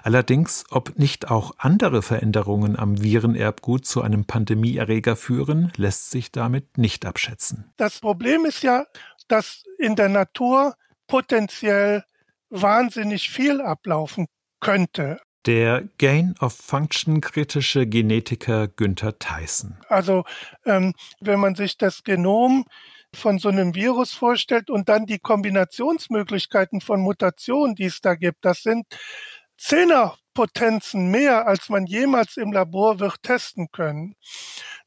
Allerdings, 0.03 0.65
ob 0.71 0.97
nicht 0.97 1.31
auch 1.31 1.53
andere 1.57 2.01
Veränderungen 2.01 2.77
am 2.77 3.01
Virenerbgut 3.01 3.85
zu 3.85 4.01
einem 4.01 4.25
Pandemieerreger 4.25 5.15
führen, 5.15 5.71
lässt 5.77 6.11
sich 6.11 6.31
damit 6.31 6.77
nicht 6.77 7.05
abschätzen. 7.05 7.71
Das 7.77 7.99
Problem 7.99 8.45
ist 8.45 8.63
ja, 8.63 8.85
dass 9.27 9.63
in 9.77 9.95
der 9.95 10.09
Natur 10.09 10.75
potenziell 11.07 12.03
wahnsinnig 12.49 13.29
viel 13.29 13.61
ablaufen 13.61 14.27
könnte. 14.59 15.19
Der 15.45 15.87
Gain-of-Function-kritische 15.97 17.87
Genetiker 17.87 18.67
Günther 18.67 19.17
Theissen. 19.17 19.77
Also 19.87 20.25
ähm, 20.65 20.93
wenn 21.21 21.39
man 21.39 21.55
sich 21.55 21.77
das 21.77 22.03
Genom 22.03 22.65
von 23.13 23.39
so 23.39 23.49
einem 23.49 23.75
Virus 23.75 24.13
vorstellt 24.13 24.69
und 24.69 24.89
dann 24.89 25.05
die 25.05 25.19
Kombinationsmöglichkeiten 25.19 26.81
von 26.81 27.01
Mutationen, 27.01 27.75
die 27.75 27.85
es 27.85 28.01
da 28.01 28.15
gibt, 28.15 28.45
das 28.45 28.63
sind 28.63 28.85
Zehnerpotenzen 29.57 31.09
mehr, 31.09 31.47
als 31.47 31.69
man 31.69 31.85
jemals 31.85 32.37
im 32.37 32.51
Labor 32.51 32.99
wird 32.99 33.23
testen 33.23 33.69
können. 33.71 34.15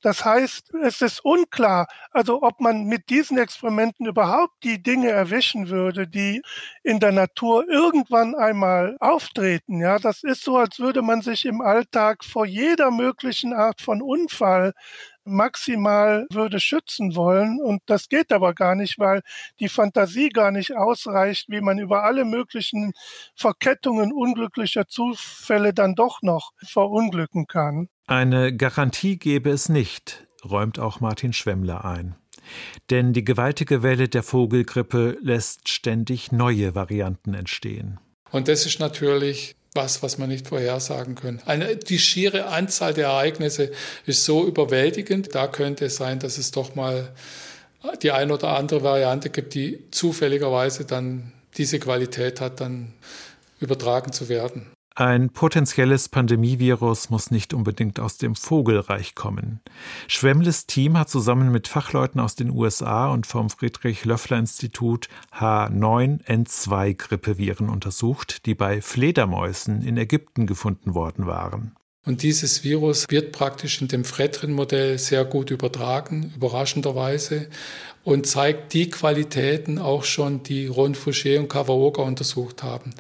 Das 0.03 0.25
heißt, 0.25 0.75
es 0.83 1.01
ist 1.03 1.25
unklar, 1.25 1.87
also 2.11 2.43
ob 2.43 2.61
man 2.61 2.85
mit 2.85 3.11
diesen 3.11 3.39
Experimenten 3.39 4.07
überhaupt 4.07 4.55
die 4.65 4.83
Dinge 4.83 5.11
erwischen 5.11 5.69
würde, 5.69 6.07
die 6.09 6.43
in 6.83 7.01
der 7.01 7.13
Natur 7.13 7.69
irgendwann 7.69 8.35
einmal 8.35 8.97
auftreten. 9.01 9.81
Ja, 9.81 9.99
das 9.99 10.23
ist 10.23 10.43
so, 10.43 10.57
als 10.57 10.79
würde 10.79 11.03
man 11.03 11.23
sich 11.23 11.45
im 11.45 11.61
Alltag 11.61 12.25
vor 12.25 12.47
jeder 12.47 12.91
möglichen 12.91 13.53
Art 13.53 13.81
von 13.83 14.01
Unfall 14.03 14.73
maximal 15.25 16.27
würde 16.33 16.61
schützen 16.61 17.15
wollen. 17.15 17.61
Und 17.61 17.83
das 17.87 18.09
geht 18.09 18.33
aber 18.33 18.55
gar 18.55 18.75
nicht, 18.75 18.99
weil 18.99 19.23
die 19.61 19.69
Fantasie 19.69 20.31
gar 20.31 20.51
nicht 20.51 20.75
ausreicht, 20.77 21.47
wie 21.49 21.61
man 21.61 21.79
über 21.79 22.05
alle 22.05 22.25
möglichen 22.25 22.93
Verkettungen 23.37 24.13
unglücklicher 24.13 24.89
Zufälle 24.89 25.75
dann 25.75 25.95
doch 25.95 26.23
noch 26.23 26.53
verunglücken 26.63 27.47
kann. 27.47 27.89
Eine 28.11 28.53
Garantie 28.53 29.19
gäbe 29.19 29.51
es 29.51 29.69
nicht, 29.69 30.27
räumt 30.45 30.81
auch 30.81 30.99
Martin 30.99 31.33
Schwemmler 31.33 31.85
ein. 31.85 32.17
Denn 32.91 33.13
die 33.13 33.23
gewaltige 33.23 33.85
Welle 33.85 34.09
der 34.09 34.25
Vogelgrippe 34.25 35.17
lässt 35.23 35.69
ständig 35.69 36.33
neue 36.33 36.75
Varianten 36.75 37.35
entstehen. 37.35 38.01
Und 38.33 38.49
das 38.49 38.67
ist 38.67 38.81
natürlich 38.81 39.55
was, 39.75 40.03
was 40.03 40.19
man 40.19 40.29
nicht 40.29 40.49
vorhersagen 40.49 41.15
kann. 41.15 41.41
Eine, 41.47 41.77
die 41.77 42.01
schiere 42.01 42.47
Anzahl 42.47 42.95
der 42.95 43.07
Ereignisse 43.07 43.71
ist 44.07 44.25
so 44.25 44.45
überwältigend. 44.45 45.33
Da 45.37 45.47
könnte 45.47 45.85
es 45.85 45.95
sein, 45.95 46.19
dass 46.19 46.37
es 46.37 46.51
doch 46.51 46.75
mal 46.75 47.15
die 48.03 48.11
eine 48.11 48.35
oder 48.35 48.57
andere 48.57 48.83
Variante 48.83 49.31
gibt, 49.31 49.55
die 49.55 49.89
zufälligerweise 49.93 50.85
dann 50.85 51.31
diese 51.59 51.79
Qualität 51.79 52.41
hat, 52.41 52.61
dann 52.61 52.93
übertragen 53.61 54.11
zu 54.11 54.29
werden. 54.29 54.67
Ein 55.01 55.31
potenzielles 55.31 56.11
Pandemievirus 56.11 57.09
muss 57.09 57.31
nicht 57.31 57.55
unbedingt 57.55 57.99
aus 58.01 58.19
dem 58.19 58.35
Vogelreich 58.35 59.15
kommen. 59.15 59.61
Schwemmles 60.09 60.67
Team 60.67 60.99
hat 60.99 61.09
zusammen 61.09 61.51
mit 61.51 61.69
Fachleuten 61.69 62.21
aus 62.21 62.35
den 62.35 62.51
USA 62.51 63.11
und 63.11 63.27
vom 63.27 63.49
Friedrich-Löffler-Institut 63.49 65.09
H9N2-Grippeviren 65.35 67.71
untersucht, 67.71 68.45
die 68.45 68.55
bei 68.55 68.83
Fledermäusen 68.83 69.81
in 69.81 69.97
Ägypten 69.97 70.47
gefunden 70.47 70.95
worden 70.95 71.25
waren. 71.25 71.75
Und 72.05 72.23
dieses 72.23 72.63
Virus 72.63 73.07
wird 73.09 73.33
praktisch 73.33 73.81
in 73.81 73.89
dem 73.89 74.05
Fredrin-Modell 74.05 74.99
sehr 74.99 75.25
gut 75.25 75.51
übertragen, 75.51 76.31
überraschenderweise, 76.37 77.49
und 78.05 78.27
zeigt 78.27 78.75
die 78.75 78.91
Qualitäten 78.91 79.79
auch 79.79 80.05
schon, 80.05 80.43
die 80.43 80.67
Ron 80.67 80.95
Fouché 80.95 81.39
und 81.39 81.49
Kawaoka 81.49 82.03
untersucht 82.03 82.63
haben 82.63 82.93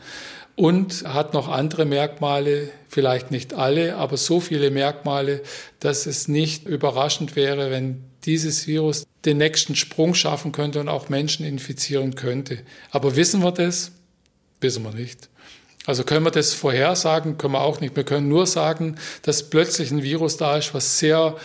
und 0.61 1.05
hat 1.05 1.33
noch 1.33 1.49
andere 1.49 1.87
Merkmale, 1.87 2.69
vielleicht 2.87 3.31
nicht 3.31 3.55
alle, 3.55 3.97
aber 3.97 4.19
so 4.19 4.41
viele 4.41 4.71
Merkmale, 4.71 5.41
dass 5.79 6.05
es 6.05 6.29
nicht 6.29 6.67
überraschend 6.67 7.35
wäre, 7.35 7.71
wenn 7.71 8.05
dieses 8.27 8.67
Virus 8.67 9.07
den 9.25 9.39
nächsten 9.39 9.75
Sprung 9.75 10.13
schaffen 10.13 10.53
könnte 10.53 10.79
und 10.81 10.91
auch 10.91 11.09
Menschen 11.09 11.47
infizieren 11.47 12.15
könnte. 12.15 12.59
Aber 12.91 13.17
wissen 13.17 13.43
wir 13.43 13.53
das? 13.53 13.93
Wissen 14.61 14.83
wir 14.83 14.93
nicht. 14.93 15.31
Also 15.87 16.05
können 16.05 16.27
wir 16.27 16.31
das 16.31 16.53
vorhersagen? 16.53 17.39
Können 17.39 17.55
wir 17.55 17.63
auch 17.63 17.81
nicht. 17.81 17.97
Wir 17.97 18.05
können 18.05 18.29
nur 18.29 18.47
sagen, 18.47 18.97
dass 19.23 19.49
plötzlich 19.49 19.91
ein 19.91 20.03
Virus 20.03 20.37
da 20.37 20.59
ist, 20.59 20.75
was 20.75 20.99
sehr 20.99 21.37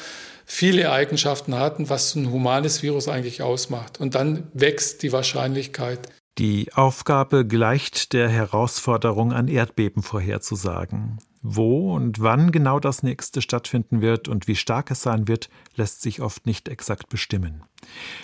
viele 0.45 0.91
Eigenschaften 0.91 1.57
hat 1.57 1.79
und 1.79 1.89
was 1.89 2.15
ein 2.15 2.31
humanes 2.31 2.83
Virus 2.83 3.07
eigentlich 3.07 3.41
ausmacht. 3.41 3.97
Und 3.97 4.13
dann 4.13 4.47
wächst 4.53 5.03
die 5.03 5.13
Wahrscheinlichkeit, 5.13 6.09
die 6.37 6.73
Aufgabe 6.73 7.47
gleicht 7.47 8.11
der 8.11 8.27
Herausforderung, 8.29 9.31
ein 9.31 9.47
Erdbeben 9.47 10.03
vorherzusagen. 10.03 11.19
Wo 11.41 11.93
und 11.93 12.21
wann 12.21 12.51
genau 12.51 12.79
das 12.79 13.03
nächste 13.03 13.41
stattfinden 13.41 14.01
wird 14.01 14.27
und 14.27 14.47
wie 14.47 14.55
stark 14.55 14.91
es 14.91 15.03
sein 15.03 15.27
wird, 15.27 15.49
lässt 15.75 16.01
sich 16.01 16.19
oft 16.21 16.45
nicht 16.45 16.67
exakt 16.67 17.07
bestimmen. 17.07 17.63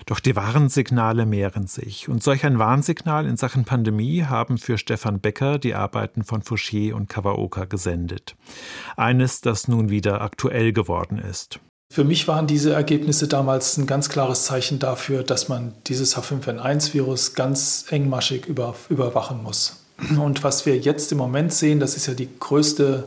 Doch 0.08 0.20
die 0.20 0.36
Warnsignale 0.36 1.26
mehren 1.26 1.68
sich. 1.68 2.10
Und 2.10 2.24
solch 2.24 2.46
ein 2.46 2.58
Warnsignal 2.60 3.28
in 3.28 3.38
Sachen 3.38 3.64
Pandemie 3.64 4.24
haben 4.24 4.58
für 4.58 4.78
Stefan 4.78 5.20
Becker 5.20 5.60
die 5.60 5.76
Arbeiten 5.76 6.24
von 6.24 6.42
Fouchier 6.42 6.96
und 6.96 7.10
Kawaoka 7.10 7.66
gesendet. 7.66 8.36
Eines, 8.98 9.42
das 9.42 9.68
nun 9.68 9.90
wieder 9.90 10.22
aktuell 10.22 10.74
geworden 10.74 11.20
ist. 11.20 11.60
Für 11.92 12.06
mich 12.06 12.26
waren 12.30 12.48
diese 12.48 12.72
Ergebnisse 12.72 13.28
damals 13.28 13.76
ein 13.76 13.86
ganz 13.86 14.08
klares 14.08 14.46
Zeichen 14.46 14.80
dafür, 14.80 15.24
dass 15.24 15.50
man 15.50 15.74
dieses 15.88 16.16
H5N1-Virus 16.16 17.34
ganz 17.34 17.84
engmaschig 17.90 18.46
über, 18.46 18.76
überwachen 18.88 19.44
muss. 19.44 19.84
Und 20.18 20.42
was 20.42 20.66
wir 20.66 20.78
jetzt 20.78 21.12
im 21.12 21.18
Moment 21.18 21.52
sehen, 21.52 21.82
das 21.82 21.98
ist 21.98 22.08
ja 22.08 22.14
die 22.14 22.30
größte 22.40 23.04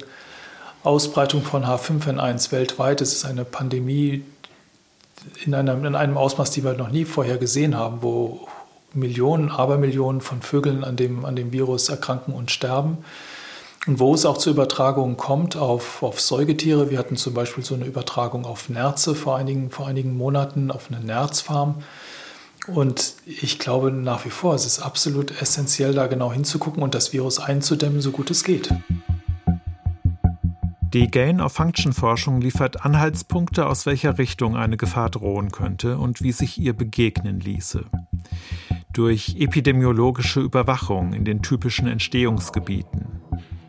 Ausbreitung 0.82 1.42
von 1.42 1.64
H5N1 1.64 2.52
weltweit. 2.52 3.00
Es 3.00 3.14
ist 3.14 3.24
eine 3.24 3.46
Pandemie 3.46 4.22
in 5.46 5.54
einem, 5.54 5.86
in 5.86 5.94
einem 5.94 6.18
Ausmaß, 6.18 6.50
die 6.50 6.62
wir 6.62 6.74
noch 6.74 6.90
nie 6.90 7.06
vorher 7.06 7.38
gesehen 7.38 7.78
haben, 7.78 8.02
wo 8.02 8.46
Millionen, 8.92 9.50
Abermillionen 9.50 10.20
von 10.20 10.42
Vögeln 10.42 10.84
an 10.84 10.96
dem, 10.96 11.24
an 11.24 11.36
dem 11.36 11.52
Virus 11.52 11.88
erkranken 11.88 12.34
und 12.34 12.50
sterben. 12.50 12.98
Und 13.86 14.00
wo 14.00 14.14
es 14.14 14.24
auch 14.24 14.38
zu 14.38 14.50
Übertragungen 14.50 15.16
kommt 15.16 15.56
auf, 15.56 16.02
auf 16.02 16.20
Säugetiere. 16.20 16.90
Wir 16.90 16.98
hatten 16.98 17.16
zum 17.16 17.34
Beispiel 17.34 17.62
so 17.62 17.74
eine 17.74 17.84
Übertragung 17.84 18.46
auf 18.46 18.70
Nerze 18.70 19.14
vor 19.14 19.36
einigen, 19.36 19.70
vor 19.70 19.86
einigen 19.86 20.16
Monaten, 20.16 20.70
auf 20.70 20.90
eine 20.90 21.04
Nerzfarm. 21.04 21.82
Und 22.66 23.16
ich 23.26 23.58
glaube 23.58 23.90
nach 23.90 24.24
wie 24.24 24.30
vor, 24.30 24.54
es 24.54 24.64
ist 24.64 24.78
absolut 24.78 25.38
essentiell, 25.42 25.92
da 25.92 26.06
genau 26.06 26.32
hinzugucken 26.32 26.82
und 26.82 26.94
das 26.94 27.12
Virus 27.12 27.38
einzudämmen, 27.38 28.00
so 28.00 28.10
gut 28.10 28.30
es 28.30 28.42
geht. 28.42 28.70
Die 30.94 31.10
Gain-of-Function-Forschung 31.10 32.40
liefert 32.40 32.84
Anhaltspunkte, 32.84 33.66
aus 33.66 33.84
welcher 33.84 34.16
Richtung 34.16 34.56
eine 34.56 34.76
Gefahr 34.76 35.10
drohen 35.10 35.50
könnte 35.50 35.98
und 35.98 36.22
wie 36.22 36.32
sich 36.32 36.58
ihr 36.58 36.72
begegnen 36.72 37.40
ließe. 37.40 37.84
Durch 38.92 39.36
epidemiologische 39.38 40.40
Überwachung 40.40 41.12
in 41.12 41.24
den 41.24 41.42
typischen 41.42 41.88
Entstehungsgebieten. 41.88 43.20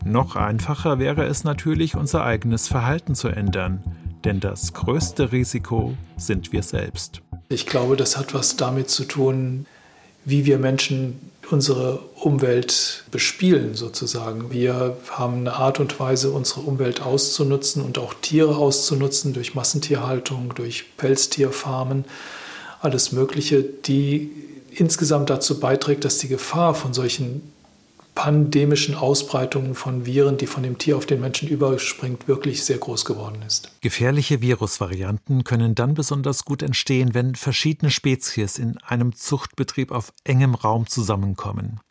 Noch 0.06 0.36
einfacher 0.36 1.00
wäre 1.00 1.26
es 1.26 1.44
natürlich, 1.44 1.96
unser 1.96 2.24
eigenes 2.24 2.68
Verhalten 2.68 3.16
zu 3.16 3.28
ändern, 3.28 3.84
denn 4.24 4.40
das 4.40 4.74
größte 4.74 5.32
Risiko 5.32 5.98
sind 6.16 6.54
wir 6.54 6.62
selbst. 6.62 7.22
Ich 7.50 7.66
glaube, 7.66 7.96
das 7.96 8.16
hat 8.16 8.36
was 8.36 8.56
damit 8.56 8.92
zu 8.92 9.06
tun, 9.06 9.66
wie 10.24 10.46
wir 10.46 10.60
Menschen 10.60 11.32
unsere 11.50 11.98
Umwelt 12.22 13.04
bespielen 13.10 13.74
sozusagen. 13.74 14.52
Wir 14.52 14.96
haben 15.10 15.40
eine 15.40 15.54
Art 15.54 15.80
und 15.80 16.00
Weise, 16.00 16.30
unsere 16.30 16.62
Umwelt 16.62 17.02
auszunutzen 17.02 17.82
und 17.82 17.98
auch 17.98 18.14
Tiere 18.14 18.58
auszunutzen 18.58 19.34
durch 19.34 19.56
Massentierhaltung, 19.56 20.54
durch 20.54 20.98
Pelztierfarmen, 20.98 22.06
alles 22.80 23.12
Mögliche, 23.12 23.64
die 23.64 24.30
insgesamt 24.70 25.32
dazu 25.32 25.60
beiträgt, 25.60 26.06
dass 26.06 26.20
die 26.20 26.28
Gefahr 26.28 26.76
von 26.76 26.94
solchen 26.94 27.55
pandemischen 28.16 28.96
Ausbreitungen 28.96 29.76
von 29.76 30.06
Viren, 30.06 30.38
die 30.38 30.48
von 30.48 30.64
dem 30.64 30.78
Tier 30.78 30.98
auf 30.98 31.06
den 31.06 31.20
Menschen 31.20 31.50
überspringt, 31.50 32.28
wirklich 32.28 32.64
sehr 32.64 32.78
groß 32.78 33.06
geworden 33.06 33.44
ist. 33.46 33.70
Gefährliche 33.82 34.42
Virusvarianten 34.42 35.44
können 35.44 35.76
dann 35.76 35.94
besonders 35.94 36.46
gut 36.46 36.64
entstehen, 36.64 37.14
wenn 37.14 37.36
verschiedene 37.36 37.92
Spezies 37.92 38.58
in 38.58 38.78
einem 38.80 39.14
Zuchtbetrieb 39.14 39.92
auf 39.92 40.14
engem 40.24 40.56
Raum 40.56 40.88
zusammenkommen. 40.88 41.82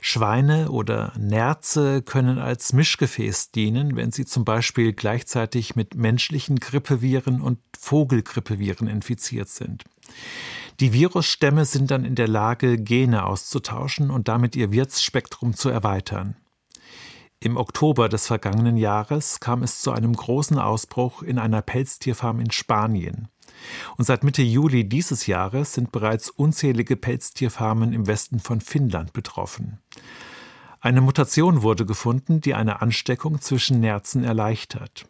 Schweine 0.00 0.70
oder 0.70 1.12
Nerze 1.16 2.02
können 2.02 2.38
als 2.38 2.72
Mischgefäß 2.72 3.52
dienen, 3.52 3.96
wenn 3.96 4.12
sie 4.12 4.26
zum 4.26 4.44
Beispiel 4.44 4.92
gleichzeitig 4.92 5.76
mit 5.76 5.94
menschlichen 5.94 6.56
Grippeviren 6.56 7.40
und 7.40 7.58
Vogelgrippeviren 7.78 8.88
infiziert 8.88 9.48
sind. 9.48 9.84
Die 10.80 10.92
Virusstämme 10.92 11.64
sind 11.64 11.90
dann 11.90 12.04
in 12.04 12.14
der 12.14 12.28
Lage, 12.28 12.78
Gene 12.78 13.24
auszutauschen 13.24 14.10
und 14.10 14.28
damit 14.28 14.54
ihr 14.54 14.70
Wirtsspektrum 14.70 15.54
zu 15.54 15.68
erweitern. 15.70 16.36
Im 17.40 17.56
Oktober 17.56 18.08
des 18.08 18.26
vergangenen 18.26 18.76
Jahres 18.76 19.38
kam 19.40 19.62
es 19.62 19.80
zu 19.80 19.92
einem 19.92 20.12
großen 20.12 20.58
Ausbruch 20.58 21.22
in 21.22 21.38
einer 21.38 21.62
Pelztierfarm 21.62 22.40
in 22.40 22.50
Spanien. 22.50 23.28
Und 23.96 24.04
seit 24.04 24.24
Mitte 24.24 24.42
Juli 24.42 24.88
dieses 24.88 25.26
Jahres 25.26 25.72
sind 25.72 25.92
bereits 25.92 26.30
unzählige 26.30 26.96
Pelztierfarmen 26.96 27.92
im 27.92 28.06
Westen 28.06 28.40
von 28.40 28.60
Finnland 28.60 29.12
betroffen. 29.12 29.78
Eine 30.80 31.00
Mutation 31.00 31.62
wurde 31.62 31.86
gefunden, 31.86 32.40
die 32.40 32.54
eine 32.54 32.82
Ansteckung 32.82 33.40
zwischen 33.40 33.80
Nerzen 33.80 34.22
erleichtert. 34.22 35.06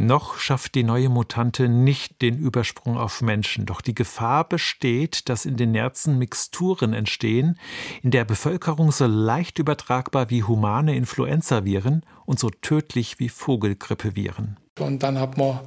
Noch 0.00 0.38
schafft 0.38 0.76
die 0.76 0.84
neue 0.84 1.08
Mutante 1.08 1.68
nicht 1.68 2.22
den 2.22 2.38
Übersprung 2.38 2.96
auf 2.96 3.20
Menschen, 3.20 3.66
doch 3.66 3.80
die 3.80 3.96
Gefahr 3.96 4.48
besteht, 4.48 5.28
dass 5.28 5.44
in 5.44 5.56
den 5.56 5.72
Nerzen 5.72 6.18
Mixturen 6.18 6.94
entstehen, 6.94 7.58
in 8.04 8.12
der 8.12 8.24
Bevölkerung 8.24 8.92
so 8.92 9.06
leicht 9.06 9.58
übertragbar 9.58 10.30
wie 10.30 10.44
humane 10.44 10.94
Influenzaviren 10.94 12.06
und 12.26 12.38
so 12.38 12.48
tödlich 12.48 13.18
wie 13.18 13.28
Vogelgrippeviren. 13.28 14.56
Und 14.78 15.02
dann 15.02 15.18
hat 15.18 15.36
man 15.36 15.58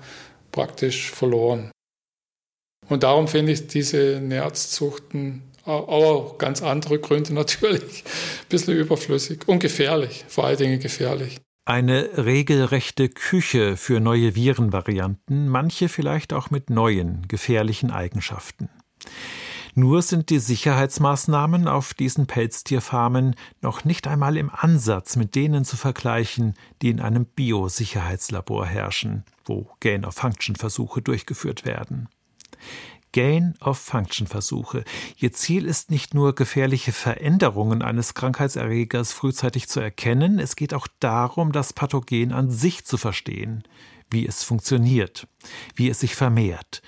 praktisch 0.53 1.11
verloren. 1.11 1.69
Und 2.87 3.03
darum 3.03 3.27
finde 3.27 3.51
ich 3.51 3.67
diese 3.67 4.21
Nerzzuchten 4.21 5.41
auch 5.65 6.37
ganz 6.37 6.61
andere 6.61 6.99
Gründe 6.99 7.33
natürlich 7.33 8.05
ein 8.05 8.47
bisschen 8.47 8.77
überflüssig 8.77 9.45
und 9.47 9.59
gefährlich, 9.59 10.23
vor 10.29 10.45
allen 10.45 10.57
Dingen 10.57 10.79
gefährlich. 10.79 11.37
Eine 11.63 12.17
regelrechte 12.17 13.07
Küche 13.07 13.77
für 13.77 13.99
neue 13.99 14.33
Virenvarianten, 14.33 15.47
manche 15.47 15.89
vielleicht 15.89 16.33
auch 16.33 16.49
mit 16.49 16.71
neuen, 16.71 17.27
gefährlichen 17.27 17.91
Eigenschaften. 17.91 18.69
Nur 19.75 20.01
sind 20.01 20.31
die 20.31 20.39
Sicherheitsmaßnahmen 20.39 21.67
auf 21.67 21.93
diesen 21.93 22.25
Pelztierfarmen 22.25 23.35
noch 23.61 23.85
nicht 23.85 24.07
einmal 24.07 24.37
im 24.37 24.49
Ansatz 24.49 25.15
mit 25.15 25.35
denen 25.35 25.63
zu 25.63 25.77
vergleichen, 25.77 26.55
die 26.81 26.89
in 26.89 26.99
einem 26.99 27.25
Biosicherheitslabor 27.25 28.65
herrschen, 28.65 29.23
wo 29.45 29.69
Gain-of-Function-Versuche 29.81 31.03
durchgeführt 31.03 31.63
werden. 31.63 32.09
Gain-of-Function-Versuche. 33.13 34.83
Ihr 35.17 35.31
Ziel 35.31 35.65
ist 35.65 35.91
nicht 35.91 36.13
nur 36.13 36.35
gefährliche 36.35 36.91
Veränderungen 36.91 37.81
eines 37.81 38.13
Krankheitserregers 38.13 39.13
frühzeitig 39.13 39.67
zu 39.67 39.79
erkennen, 39.79 40.39
es 40.39 40.55
geht 40.55 40.73
auch 40.73 40.87
darum, 40.99 41.51
das 41.51 41.73
Pathogen 41.73 42.31
an 42.31 42.49
sich 42.49 42.85
zu 42.85 42.97
verstehen, 42.97 43.63
wie 44.09 44.27
es 44.27 44.43
funktioniert, 44.43 45.27
wie 45.75 45.89
es 45.89 45.99
sich 45.99 46.15
vermehrt. 46.15 46.81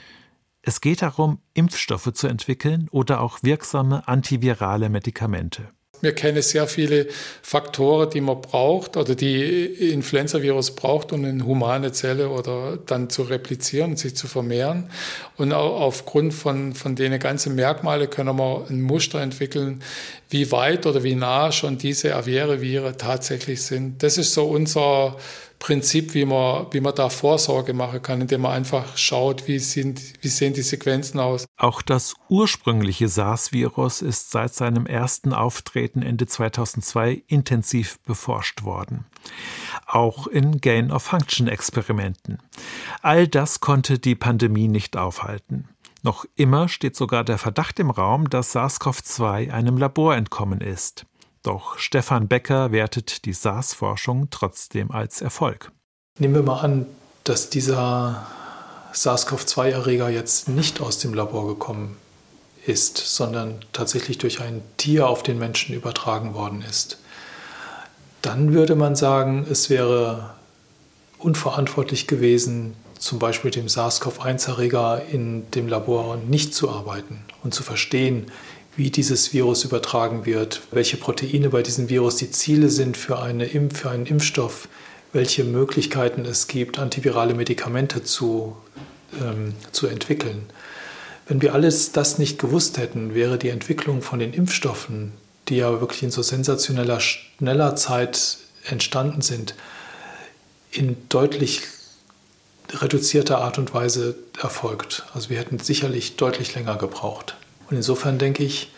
Es 0.61 0.79
geht 0.79 1.01
darum, 1.01 1.39
Impfstoffe 1.53 2.13
zu 2.13 2.27
entwickeln 2.27 2.87
oder 2.91 3.19
auch 3.19 3.39
wirksame 3.43 4.07
antivirale 4.07 4.89
Medikamente. 4.89 5.69
Wir 6.01 6.13
kennen 6.13 6.41
sehr 6.41 6.67
viele 6.67 7.07
Faktoren, 7.41 8.09
die 8.09 8.19
man 8.19 8.41
braucht 8.41 8.97
oder 8.97 9.15
die 9.15 9.63
Influenza-Virus 9.65 10.71
braucht, 10.71 11.13
um 11.13 11.23
eine 11.23 11.45
humane 11.45 11.93
Zelle 11.93 12.29
oder 12.29 12.77
dann 12.85 13.09
zu 13.09 13.23
replizieren, 13.23 13.95
sich 13.95 14.15
zu 14.15 14.27
vermehren. 14.27 14.89
Und 15.37 15.53
auch 15.53 15.79
aufgrund 15.79 16.33
von, 16.33 16.73
von 16.73 16.95
denen 16.95 17.19
ganzen 17.19 17.55
Merkmale 17.55 18.07
können 18.07 18.37
wir 18.37 18.65
ein 18.69 18.81
Muster 18.81 19.21
entwickeln, 19.21 19.81
wie 20.29 20.51
weit 20.51 20.85
oder 20.85 21.03
wie 21.03 21.15
nah 21.15 21.53
schon 21.53 21.77
diese 21.77 22.15
Aviere-Viren 22.15 22.97
tatsächlich 22.97 23.61
sind. 23.61 24.03
Das 24.03 24.17
ist 24.17 24.33
so 24.33 24.43
unser 24.43 25.15
Prinzip, 25.63 26.13
wie 26.13 26.25
man, 26.25 26.67
wie 26.71 26.81
man 26.81 26.93
da 26.93 27.07
Vorsorge 27.07 27.73
machen 27.73 28.01
kann, 28.01 28.19
indem 28.19 28.41
man 28.41 28.51
einfach 28.51 28.97
schaut, 28.97 29.47
wie, 29.47 29.59
sind, 29.59 30.01
wie 30.21 30.27
sehen 30.27 30.53
die 30.53 30.61
Sequenzen 30.61 31.21
aus. 31.21 31.45
Auch 31.55 31.81
das 31.81 32.15
ursprüngliche 32.27 33.07
SARS-Virus 33.07 34.01
ist 34.01 34.29
seit 34.29 34.53
seinem 34.53 34.85
ersten 34.85 35.31
Auftreten 35.31 36.01
Ende 36.01 36.27
2002 36.27 37.23
intensiv 37.27 37.97
beforscht 38.01 38.63
worden. 38.63 39.05
Auch 39.87 40.27
in 40.27 40.59
Gain-of-Function-Experimenten. 40.59 42.39
All 43.01 43.29
das 43.29 43.61
konnte 43.61 43.99
die 43.99 44.15
Pandemie 44.15 44.67
nicht 44.67 44.97
aufhalten. 44.97 45.69
Noch 46.01 46.25
immer 46.35 46.67
steht 46.67 46.97
sogar 46.97 47.23
der 47.23 47.37
Verdacht 47.37 47.79
im 47.79 47.89
Raum, 47.89 48.29
dass 48.29 48.53
SARS-CoV-2 48.53 49.53
einem 49.53 49.77
Labor 49.77 50.17
entkommen 50.17 50.59
ist. 50.59 51.05
Doch 51.43 51.77
Stefan 51.77 52.29
Becker 52.29 52.71
wertet 52.71 53.25
die 53.25 53.33
SARS-Forschung 53.33 54.29
trotzdem 54.31 54.91
als 54.91 55.21
Erfolg. 55.21 55.71
Nehmen 56.17 56.35
wir 56.35 56.43
mal 56.43 56.61
an, 56.61 56.85
dass 57.25 57.49
dieser 57.49 58.25
SARS-CoV-2-Erreger 58.93 60.09
jetzt 60.09 60.47
nicht 60.47 60.79
aus 60.79 60.99
dem 60.99 61.13
Labor 61.13 61.47
gekommen 61.47 61.97
ist, 62.65 62.97
sondern 62.97 63.59
tatsächlich 63.73 64.17
durch 64.17 64.39
ein 64.39 64.61
Tier 64.77 65.07
auf 65.07 65.21
den 65.21 65.37
Menschen 65.37 65.75
übertragen 65.75 66.33
worden 66.33 66.61
ist. 66.61 66.99
Dann 68.21 68.53
würde 68.53 68.75
man 68.75 68.95
sagen, 68.95 69.45
es 69.49 69.69
wäre 69.69 70.33
unverantwortlich 71.17 72.07
gewesen, 72.07 72.75
zum 72.97 73.19
Beispiel 73.19 73.51
dem 73.51 73.67
SARS-CoV-1-Erreger 73.67 75.03
in 75.11 75.51
dem 75.51 75.67
Labor 75.67 76.15
nicht 76.15 76.53
zu 76.53 76.69
arbeiten 76.69 77.25
und 77.43 77.53
zu 77.53 77.63
verstehen, 77.63 78.31
wie 78.75 78.89
dieses 78.89 79.33
Virus 79.33 79.63
übertragen 79.63 80.25
wird, 80.25 80.61
welche 80.71 80.97
Proteine 80.97 81.49
bei 81.49 81.61
diesem 81.61 81.89
Virus 81.89 82.15
die 82.17 82.31
Ziele 82.31 82.69
sind 82.69 82.97
für, 82.97 83.19
eine 83.19 83.45
Impf 83.45 83.81
für 83.81 83.89
einen 83.91 84.05
Impfstoff, 84.05 84.67
welche 85.11 85.43
Möglichkeiten 85.43 86.25
es 86.25 86.47
gibt, 86.47 86.79
antivirale 86.79 87.35
Medikamente 87.35 88.03
zu, 88.03 88.57
ähm, 89.21 89.53
zu 89.71 89.87
entwickeln. 89.87 90.47
Wenn 91.27 91.41
wir 91.41 91.53
alles 91.53 91.91
das 91.91 92.17
nicht 92.17 92.39
gewusst 92.39 92.77
hätten, 92.77 93.13
wäre 93.13 93.37
die 93.37 93.49
Entwicklung 93.49 94.01
von 94.01 94.19
den 94.19 94.33
Impfstoffen, 94.33 95.13
die 95.49 95.57
ja 95.57 95.79
wirklich 95.79 96.03
in 96.03 96.11
so 96.11 96.21
sensationeller, 96.21 96.99
schneller 96.99 97.75
Zeit 97.75 98.37
entstanden 98.65 99.21
sind, 99.21 99.55
in 100.71 100.97
deutlich 101.09 101.61
reduzierter 102.71 103.37
Art 103.37 103.59
und 103.59 103.73
Weise 103.73 104.15
erfolgt. 104.41 105.05
Also 105.13 105.29
wir 105.29 105.37
hätten 105.37 105.59
sicherlich 105.59 106.15
deutlich 106.15 106.55
länger 106.55 106.75
gebraucht. 106.77 107.35
Und 107.69 107.77
insofern 107.77 108.17
denke 108.17 108.43
ich, 108.43 108.71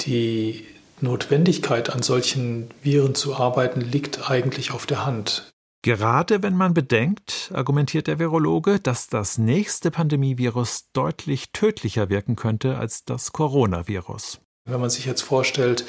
die 0.00 0.66
Notwendigkeit, 1.00 1.90
an 1.90 2.02
solchen 2.02 2.70
Viren 2.82 3.14
zu 3.14 3.34
arbeiten, 3.34 3.80
liegt 3.80 4.30
eigentlich 4.30 4.70
auf 4.70 4.86
der 4.86 5.04
Hand. 5.04 5.52
Gerade 5.84 6.44
wenn 6.44 6.56
man 6.56 6.74
bedenkt, 6.74 7.50
argumentiert 7.52 8.06
der 8.06 8.20
Virologe, 8.20 8.78
dass 8.78 9.08
das 9.08 9.36
nächste 9.36 9.90
Pandemievirus 9.90 10.90
deutlich 10.92 11.50
tödlicher 11.52 12.08
wirken 12.08 12.36
könnte 12.36 12.78
als 12.78 13.04
das 13.04 13.32
Coronavirus. 13.32 14.38
Wenn 14.64 14.80
man 14.80 14.90
sich 14.90 15.06
jetzt 15.06 15.22
vorstellt, 15.22 15.84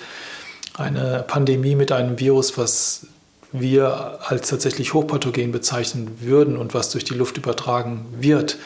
eine 0.73 1.23
Pandemie 1.27 1.75
mit 1.75 1.91
einem 1.91 2.19
Virus, 2.19 2.57
was 2.57 3.05
wir 3.51 4.19
als 4.23 4.49
tatsächlich 4.49 4.95
hochpathogen 4.95 5.51
bezeichnen 5.51 6.19
würden 6.21 6.57
und 6.57 6.73
was 6.73 6.89
durch 6.89 7.03
die 7.03 7.13
Luft 7.13 7.37
übertragen 7.37 8.07
wird, 8.17 8.57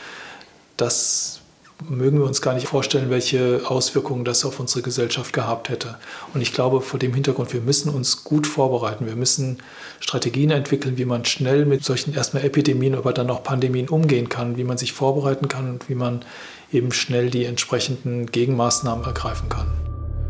das 0.77 1.41
mögen 1.89 2.17
wir 2.19 2.25
uns 2.25 2.41
gar 2.41 2.53
nicht 2.53 2.67
vorstellen, 2.67 3.09
welche 3.09 3.61
Auswirkungen 3.65 4.25
das 4.25 4.45
auf 4.45 4.59
unsere 4.59 4.81
Gesellschaft 4.81 5.33
gehabt 5.33 5.69
hätte. 5.69 5.97
Und 6.33 6.41
ich 6.41 6.53
glaube, 6.53 6.81
vor 6.81 6.99
dem 6.99 7.13
Hintergrund, 7.13 7.53
wir 7.53 7.61
müssen 7.61 7.89
uns 7.89 8.23
gut 8.23 8.47
vorbereiten. 8.47 9.05
Wir 9.05 9.15
müssen 9.15 9.57
Strategien 9.99 10.51
entwickeln, 10.51 10.97
wie 10.97 11.05
man 11.05 11.25
schnell 11.25 11.65
mit 11.65 11.83
solchen 11.83 12.13
erstmal 12.13 12.43
Epidemien, 12.43 12.95
aber 12.95 13.13
dann 13.13 13.29
auch 13.29 13.43
Pandemien 13.43 13.89
umgehen 13.89 14.29
kann, 14.29 14.57
wie 14.57 14.63
man 14.63 14.77
sich 14.77 14.93
vorbereiten 14.93 15.47
kann 15.47 15.69
und 15.69 15.89
wie 15.89 15.95
man 15.95 16.25
eben 16.71 16.91
schnell 16.91 17.29
die 17.29 17.45
entsprechenden 17.45 18.25
Gegenmaßnahmen 18.25 19.05
ergreifen 19.05 19.49
kann. 19.49 19.67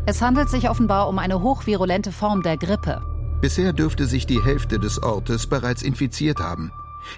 Es 0.06 0.22
handelt 0.22 0.48
sich 0.48 0.70
offenbar 0.70 1.08
um 1.08 1.18
eine 1.18 1.42
hochvirulente 1.42 2.12
Form 2.12 2.42
der 2.42 2.56
Grippe. 2.56 3.02
Bisher 3.40 3.72
dürfte 3.72 4.06
sich 4.06 4.26
die 4.26 4.42
Hälfte 4.42 4.78
des 4.78 5.02
Ortes 5.02 5.46
bereits 5.46 5.82
infiziert 5.82 6.38
haben. 6.40 6.72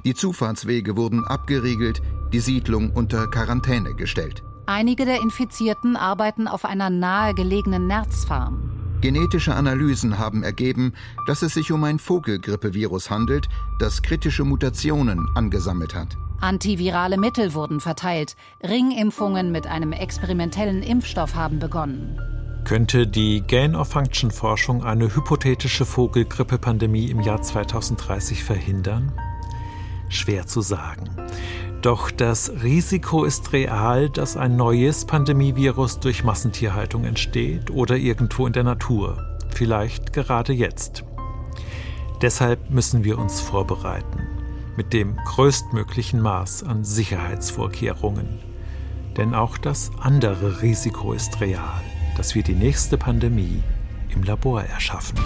Die 0.04 0.14
Zufahrtswege 0.14 0.96
wurden 0.96 1.24
abgeriegelt, 1.24 2.02
die 2.32 2.40
Siedlung 2.40 2.90
unter 2.90 3.26
Quarantäne 3.28 3.94
gestellt. 3.94 4.42
Einige 4.66 5.04
der 5.04 5.20
Infizierten 5.20 5.96
arbeiten 5.96 6.46
auf 6.46 6.64
einer 6.64 6.90
nahegelegenen 6.90 7.86
Nerzfarm. 7.86 8.70
Genetische 9.00 9.54
Analysen 9.54 10.18
haben 10.18 10.42
ergeben, 10.42 10.92
dass 11.26 11.42
es 11.42 11.54
sich 11.54 11.72
um 11.72 11.82
ein 11.84 11.98
Vogelgrippevirus 11.98 13.10
handelt, 13.10 13.48
das 13.78 14.02
kritische 14.02 14.44
Mutationen 14.44 15.26
angesammelt 15.34 15.94
hat. 15.94 16.16
Antivirale 16.40 17.18
Mittel 17.18 17.54
wurden 17.54 17.80
verteilt. 17.80 18.36
Ringimpfungen 18.62 19.52
mit 19.52 19.66
einem 19.66 19.92
experimentellen 19.92 20.82
Impfstoff 20.82 21.34
haben 21.34 21.58
begonnen. 21.58 22.18
Könnte 22.64 23.06
die 23.06 23.42
Gain-of-Function-Forschung 23.46 24.84
eine 24.84 25.14
hypothetische 25.14 25.86
Vogelgrippe-Pandemie 25.86 27.10
im 27.10 27.20
Jahr 27.20 27.40
2030 27.40 28.44
verhindern? 28.44 29.12
Schwer 30.08 30.46
zu 30.46 30.60
sagen. 30.60 31.08
Doch 31.82 32.10
das 32.10 32.52
Risiko 32.62 33.24
ist 33.24 33.54
real, 33.54 34.10
dass 34.10 34.36
ein 34.36 34.54
neues 34.54 35.06
Pandemievirus 35.06 35.98
durch 35.98 36.24
Massentierhaltung 36.24 37.04
entsteht 37.04 37.70
oder 37.70 37.96
irgendwo 37.96 38.46
in 38.46 38.52
der 38.52 38.64
Natur. 38.64 39.38
Vielleicht 39.48 40.12
gerade 40.12 40.52
jetzt. 40.52 41.04
Deshalb 42.20 42.68
müssen 42.68 43.02
wir 43.02 43.18
uns 43.18 43.40
vorbereiten. 43.40 44.28
Mit 44.76 44.92
dem 44.92 45.16
größtmöglichen 45.24 46.20
Maß 46.20 46.64
an 46.64 46.84
Sicherheitsvorkehrungen. 46.84 48.40
Denn 49.16 49.34
auch 49.34 49.56
das 49.56 49.90
andere 49.98 50.60
Risiko 50.60 51.14
ist 51.14 51.40
real, 51.40 51.80
dass 52.14 52.34
wir 52.34 52.42
die 52.42 52.54
nächste 52.54 52.98
Pandemie 52.98 53.62
im 54.10 54.22
Labor 54.22 54.62
erschaffen. 54.62 55.18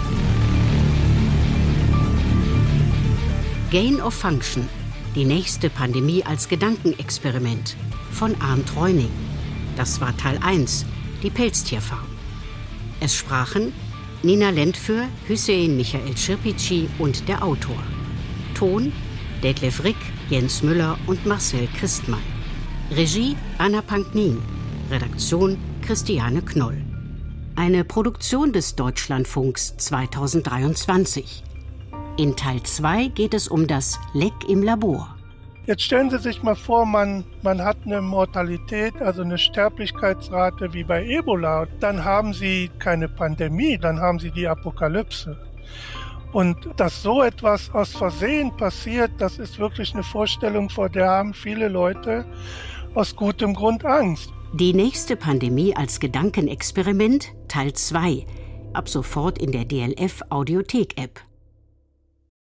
Gain 3.71 3.99
of 4.01 4.13
Function. 4.13 4.69
Die 5.15 5.23
nächste 5.23 5.69
Pandemie 5.69 6.25
als 6.25 6.49
Gedankenexperiment 6.49 7.77
von 8.11 8.35
Arndt 8.41 8.75
Reuning. 8.75 9.11
Das 9.77 10.01
war 10.01 10.15
Teil 10.17 10.37
1, 10.43 10.85
die 11.23 11.29
Pelztierfarm. 11.29 12.03
Es 12.99 13.15
sprachen 13.15 13.71
Nina 14.23 14.49
Lentfür, 14.49 15.07
Hüseyin 15.25 15.77
Michael 15.77 16.17
Schirpici 16.17 16.89
und 16.99 17.29
der 17.29 17.45
Autor. 17.45 17.81
Ton 18.55 18.91
Detlef 19.41 19.85
Rick, 19.85 19.95
Jens 20.29 20.63
Müller 20.63 20.97
und 21.07 21.25
Marcel 21.25 21.69
Christmann. 21.79 22.23
Regie 22.91 23.37
Anna 23.57 23.81
Panknin. 23.81 24.41
Redaktion 24.91 25.57
Christiane 25.81 26.41
Knoll. 26.41 26.81
Eine 27.55 27.85
Produktion 27.85 28.51
des 28.51 28.75
Deutschlandfunks 28.75 29.77
2023. 29.77 31.44
In 32.17 32.33
Teil 32.37 32.63
2 32.63 33.09
geht 33.09 33.33
es 33.33 33.49
um 33.49 33.67
das 33.67 33.99
Leck 34.13 34.47
im 34.47 34.63
Labor. 34.63 35.17
Jetzt 35.65 35.83
stellen 35.83 36.09
Sie 36.09 36.17
sich 36.17 36.41
mal 36.43 36.55
vor, 36.55 36.85
man, 36.85 37.25
man 37.41 37.61
hat 37.61 37.75
eine 37.85 37.99
Mortalität, 37.99 38.93
also 39.01 39.21
eine 39.21 39.37
Sterblichkeitsrate 39.37 40.73
wie 40.73 40.85
bei 40.85 41.05
Ebola. 41.05 41.67
Dann 41.81 42.05
haben 42.05 42.33
Sie 42.33 42.71
keine 42.79 43.09
Pandemie, 43.09 43.77
dann 43.77 43.99
haben 43.99 44.19
Sie 44.19 44.31
die 44.31 44.47
Apokalypse. 44.47 45.35
Und 46.31 46.55
dass 46.77 47.03
so 47.03 47.21
etwas 47.21 47.69
aus 47.73 47.91
Versehen 47.91 48.55
passiert, 48.55 49.11
das 49.17 49.37
ist 49.37 49.59
wirklich 49.59 49.93
eine 49.93 50.03
Vorstellung, 50.03 50.69
vor 50.69 50.87
der 50.87 51.09
haben 51.09 51.33
viele 51.33 51.67
Leute 51.67 52.25
aus 52.93 53.13
gutem 53.13 53.53
Grund 53.53 53.83
Angst. 53.83 54.31
Die 54.53 54.73
nächste 54.73 55.17
Pandemie 55.17 55.75
als 55.75 55.99
Gedankenexperiment 55.99 57.33
Teil 57.49 57.73
2. 57.73 58.25
Ab 58.71 58.87
sofort 58.87 59.37
in 59.37 59.51
der 59.51 59.65
DLF 59.65 60.21
Audiothek 60.29 60.97
App. 60.97 61.19